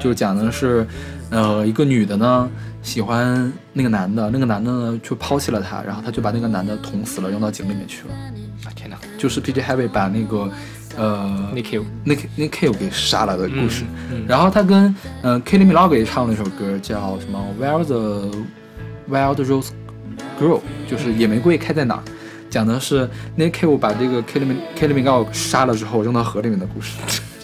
[0.00, 0.86] 就讲的是，
[1.30, 2.50] 呃，一个女的呢
[2.82, 8.14] 喜欢那个男的，那个男的呢就抛弃了她，然后她就把那个男的捅死了，扔到井里面去了。
[8.66, 10.50] 啊天哪就是 PG Heavy 把那个
[10.96, 13.84] 呃，Nick Cave，Nick Nick Cave 给杀了的故事。
[14.10, 18.30] 嗯嗯然后他跟呃 Kelly Milog 也唱了一首歌，叫什么 Where the
[19.10, 19.70] Wild Rose
[20.38, 22.02] Grow，就是野玫瑰开在哪儿，
[22.50, 23.08] 讲的是
[23.38, 26.98] Nick Cave 把这个 Kelly Kelly Milog 杀了之后扔到河里面的故事。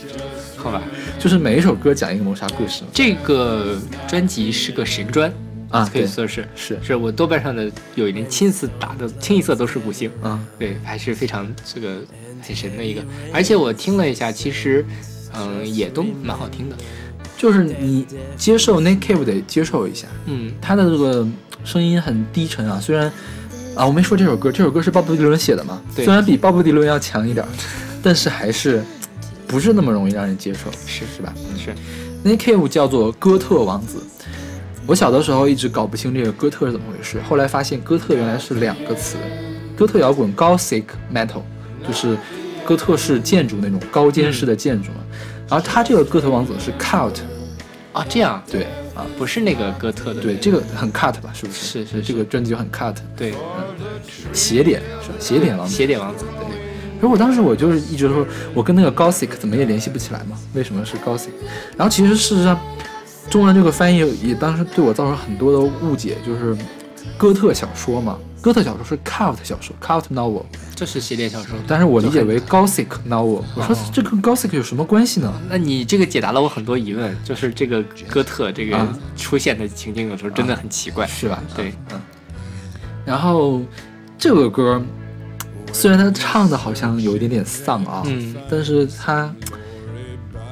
[0.57, 0.83] 好吧，
[1.27, 3.77] 就是每一首歌讲一个谋杀故事这个
[4.07, 5.29] 专辑是个神专，
[5.71, 6.47] 啊，可以，说是。
[6.55, 11.97] 是，是我豆瓣上的有一人亲自打的，清一色都是五星，啊，对，还是非常这个
[12.43, 13.03] 很神的一个，
[13.35, 14.87] 而且我听了一下，其实
[15.35, 16.77] 嗯也都蛮好听的，
[17.37, 20.53] 就是你接受 Nick Cave 得接受一下，嗯。
[20.63, 21.27] 他的这个
[21.65, 23.13] 声音很低沉啊，虽然
[23.75, 26.05] 啊我没说这首歌，这首歌是鲍勃迪伦写的嘛，对。
[26.05, 27.49] 虽然比鲍勃迪伦要强一点儿，
[28.01, 28.81] 但是还是
[29.47, 31.33] 不是那么容易让人接受，是是吧？
[31.57, 31.75] 是
[32.25, 34.03] Nick Cave 叫做哥特王子。
[34.87, 39.17] 我小的时候一直搞不清这个哥特是怎么回事，后来发现哥特原来是两个词，
[39.77, 41.43] 哥特摇滚 （Gothic Metal）
[41.87, 42.17] 就是
[42.65, 44.99] 哥特式建筑那种高尖式的建筑嘛。
[45.49, 47.17] 然后他这个哥特王子是 Cult，
[47.93, 48.65] 啊这样对
[48.95, 51.31] 啊，不是那个哥特的，对，这个很 cut 吧？
[51.35, 51.85] 是不是？
[51.85, 54.01] 是是这个专辑就很 cut，对嗯
[54.33, 55.15] 斜点是吧？
[55.19, 55.75] 斜点王子。
[55.75, 56.46] 斜点王子，对
[56.97, 60.37] 可是我当时我就是一直说，我跟那个 Gothic 怎么也联系不起来嘛？
[60.55, 61.31] 为什么是 Gothic？
[61.77, 62.59] 然后其实事实上，
[63.31, 66.57] 中文这个翻译也当时对我造成很多的误解，就是
[67.17, 70.45] 哥特小说嘛，哥特小说是 cult 小说，cult novel，
[70.75, 71.57] 这是系列小说。
[71.67, 73.43] 但是我理解为 Gothic novel。
[73.55, 75.33] 我说这跟 Gothic 有什么关系呢？
[75.49, 81.07] 那你这个解答了我很多疑问，就是这个哥特这个啊出现的情景有时候真的很奇怪。
[81.07, 81.43] 是吧？
[81.57, 82.01] 对，嗯。
[83.05, 83.61] 然后
[84.19, 84.83] 这个歌
[85.79, 89.31] 虽然他唱的好像有一点点丧啊，嗯，但是他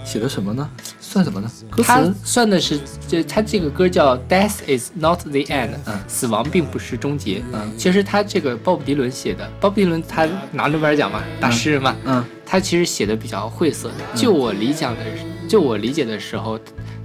[0.05, 0.69] 写的什么呢？
[1.01, 1.51] 算什么呢？
[1.71, 2.79] 歌他词算的是，
[3.09, 7.43] 就他这个歌叫《Death Is Not the End》，嗯死亡并不是终结。
[7.55, 13.91] 嗯其实他这个鲍勃迪伦写的，鲍勃迪伦他拿诺贝尔奖嘛，大诗人嘛，嗯他其实写的比较晦涩。
[14.15, 15.01] 就我理讲的，
[15.49, 16.61] 就我理解的时候，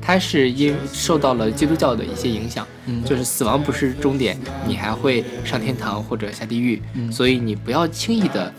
[0.10, 8.52] 他是因受到了基督教的一些影响，嗯就是死亡不是终点，你还会上天堂或者下地狱，嗯所以你不要轻易的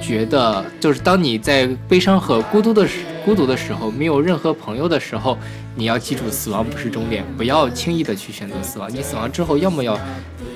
[0.00, 5.36] 觉得，就是当你在悲伤和孤独的时孤独的时候，没有任何朋友的时候，
[5.76, 8.90] 你要记住死亡不是终点，不要轻易的去选择死亡。
[8.90, 10.00] 你死亡之后，要么要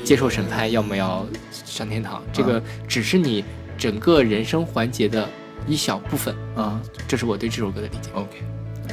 [0.03, 1.27] 接受审判，要么要
[1.67, 3.45] 上天堂，这个只是你
[3.77, 5.29] 整个人生环节的
[5.67, 6.35] 一小部分。
[6.57, 8.09] 啊这是我对这首歌的理解。
[8.15, 8.43] ，OK，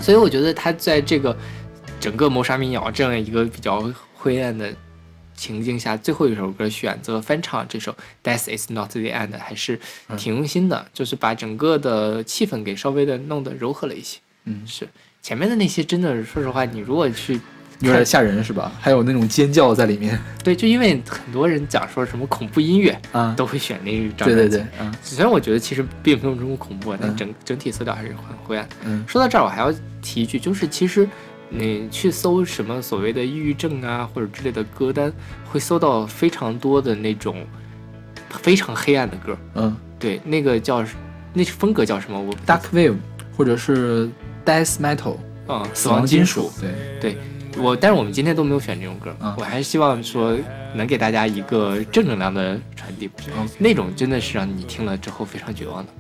[0.02, 1.36] 所以我觉得他在这个
[2.00, 4.74] 整个谋杀民谣这样一个比较灰暗的
[5.36, 7.92] 情境下，最后一首歌选择翻唱这首
[8.24, 9.80] 《Death Is Not the End》，还是
[10.18, 14.20] 挺用心的，就是把整个的气氛给稍微的弄得柔和了一些。
[14.46, 14.88] 嗯，是
[15.22, 17.40] 前面的那些真的，说实话，你如果去
[17.82, 18.72] 有点吓人是吧？
[18.80, 28.68] 还有那种尖叫在里面 对，就因为很多人讲说什么恐怖音乐啊，都会选那一张对对专辑对，啊虽然我觉得其实并没有这么恐怖，但嗯整整体色调还是很灰暗。
[28.86, 31.08] 嗯说到这儿，我还要提一句，就是其实
[31.50, 35.12] 你去搜什么所谓的抑郁症啊或者之类的歌单，
[35.46, 37.46] 会搜到非常多的那种
[38.30, 39.38] 非常黑暗的歌。
[39.56, 40.84] 嗯对，那个叫
[41.34, 42.20] 那是风格叫什么？
[42.22, 42.96] 我，Dark Wave
[43.36, 44.10] 或者是
[44.46, 46.52] Death Metal 啊、死死亡金属属。，
[47.02, 47.18] 对，
[47.62, 50.38] 我但是我们今天都没有选这种歌，嗯我还是希望说
[50.74, 53.10] 能给大家一个正能量的传很 deep，、
[53.58, 55.92] 那种真的是让你听了之后非常绝望的。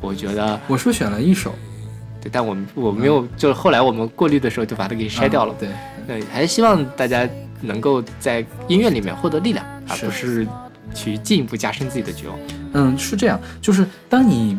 [0.00, 1.54] 我觉得我是选了一首
[2.20, 5.54] 对，但我们我没有，就是后来我们过滤的时候就把它给筛掉了。
[5.58, 5.68] 对，
[6.06, 7.28] 对，还是希望大家
[7.60, 10.46] 能够在音乐里面获得力量，而不是
[10.94, 12.38] 去进一步加深自己的绝望。
[12.72, 14.56] 嗯，是这样，就是当你，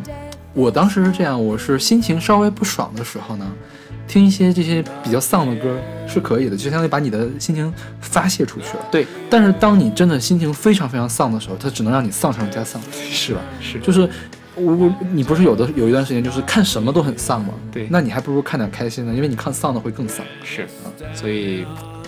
[0.54, 3.50] 我当时是这样，我是心情稍微不爽的时候呢，
[4.06, 8.86] 听一些这些比较丧的歌是可以的，就相当于把你的心情发泄出去了。
[8.90, 13.40] 对，但是当你真的心情非常非常丧的时候，它只能让你丧上加丧，是吧？
[13.60, 14.08] 是就是
[14.54, 17.54] 我我你不是有的有一段时间就是看什么都很丧吗？
[17.70, 20.24] 对那你还不如看点开心的，因为你看丧的会更丧。
[20.44, 20.66] 是，
[21.14, 21.64] 所以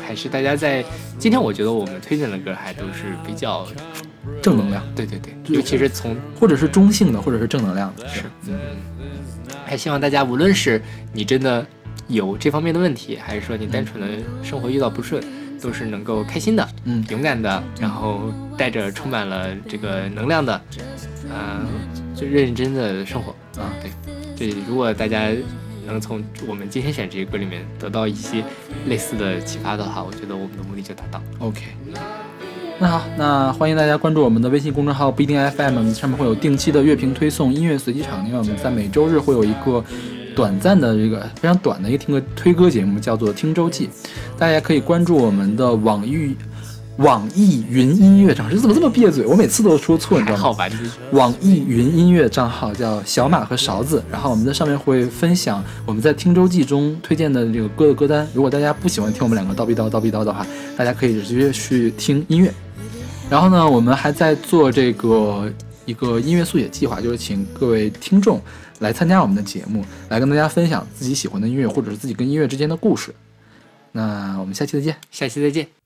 [0.06, 0.84] 还是大家在
[1.18, 3.66] 今天，我觉得我们推荐的歌还都是比较，
[4.42, 8.06] 正能量，对对对，尤其是从或者是中性的，或者是正能量的。
[8.06, 8.54] 是，嗯，
[9.64, 10.82] 还希望大家无论是
[11.14, 11.66] 你真的
[12.08, 15.22] 有这方面的问题，还是说你单纯的生活遇到不顺，
[15.60, 20.60] 都是能够开心的，嗯勇敢的，然后带着充满了这个能量的，
[21.30, 21.64] 呃，
[22.14, 23.90] 就认认真的生活啊对，
[24.36, 25.30] 这如果大家
[25.86, 28.42] 能从我们今天选这些歌里面得到一些
[28.86, 31.22] 类似的启发的话，我觉得我们的目的就达到。
[31.38, 31.62] OK，
[32.78, 38.26] 那好，那欢迎大家关注我们的微信公众号不一定 FM，上面会有定期的乐评推送、音乐随机场。
[38.26, 39.84] 因为我们在每周日会有一个
[40.34, 43.86] 短暂的这个非常短的一个听歌推歌节目，叫做《听周记》，
[44.38, 46.34] 大家可以关注我们的网易
[46.98, 48.52] 网易云音乐账号。
[48.52, 49.26] 这怎么这么别嘴？
[49.26, 50.66] 我每次都说错，你知道吗？
[51.10, 58.26] 网易云音乐账号叫小马和勺子，然后我们在上面会分享我们在听周记中推荐的这个歌的歌单。
[58.32, 60.46] 如果大家不喜欢听我们两个叨逼叨叨逼叨的话，
[60.76, 62.52] 大家可以直接去听音乐。
[63.28, 65.50] 然后呢，我们还在做这个
[65.86, 68.40] 一个音乐速写计划，就是请各位听众
[68.84, 73.14] 来参加我们的节目，来跟大家分享自己喜欢的音乐，或者是自己跟音乐之间的故事。
[73.92, 74.96] 那我们下期再见。
[75.10, 75.83] 下期再见。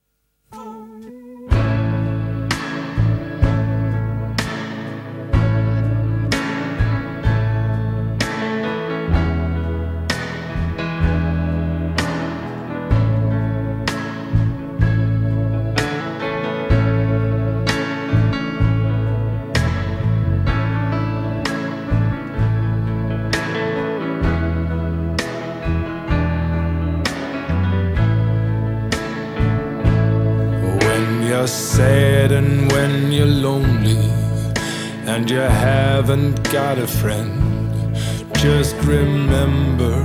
[36.51, 37.93] Got a friend,
[38.37, 40.03] just remember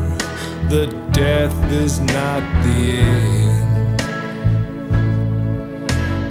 [0.69, 4.01] that death is not the end.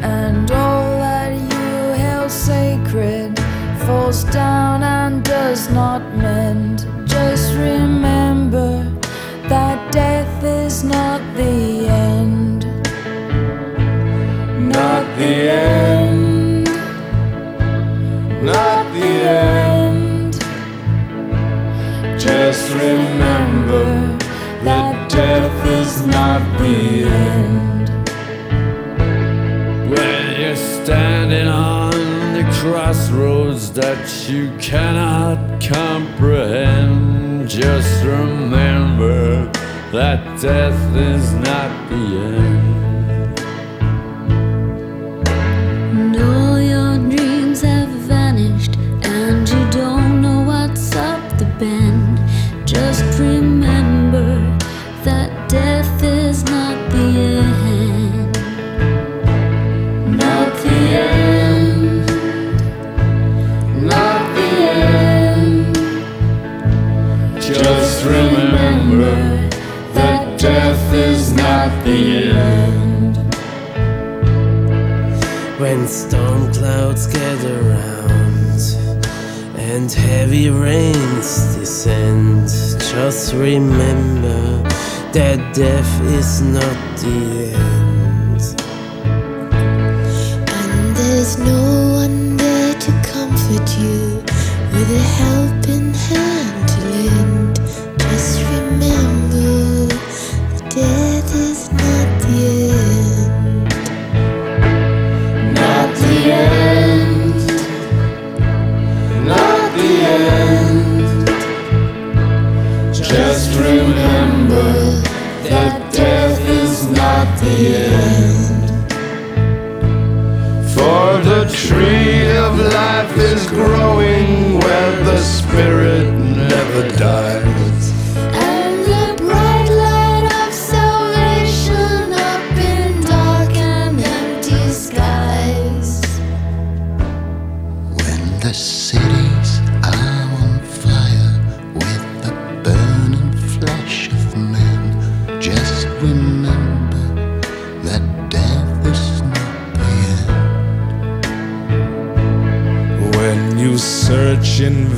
[0.03, 3.39] And all that you held sacred
[3.87, 6.85] falls down and does not mend.
[7.07, 8.83] Just remember
[9.49, 12.65] that death is not the end.
[14.69, 16.65] Not the end.
[18.43, 19.52] Not the end.
[22.73, 24.17] Remember
[24.63, 27.89] that death is not the end.
[29.89, 31.91] When you're standing on
[32.33, 39.51] the crossroads that you cannot comprehend, just remember
[39.91, 42.72] that death is not the end.
[83.05, 84.63] Just remember
[85.11, 88.41] that death is not the end.
[90.57, 91.61] And there's no
[91.99, 94.23] one there to comfort you
[94.71, 97.32] with a helping hand to lend.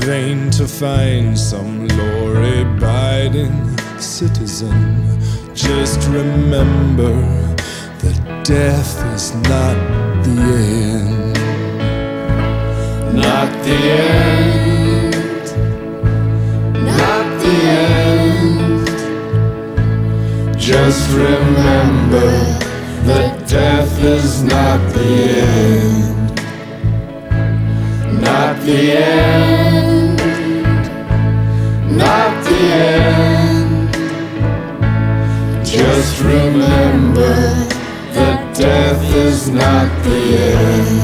[0.06, 2.27] Vain to find some law
[2.61, 5.03] abiding citizen.
[5.56, 7.11] Just remember
[8.03, 9.76] that death is not
[10.23, 10.38] the
[10.94, 11.34] end.
[13.15, 13.80] Not the
[14.11, 15.45] end.
[16.86, 17.57] Not the
[17.90, 18.88] end.
[20.60, 22.30] Just remember
[23.10, 25.11] that death is not the
[25.41, 26.36] end.
[28.22, 29.55] Not the end.
[35.64, 37.35] Just remember
[38.14, 40.94] that death is not the end.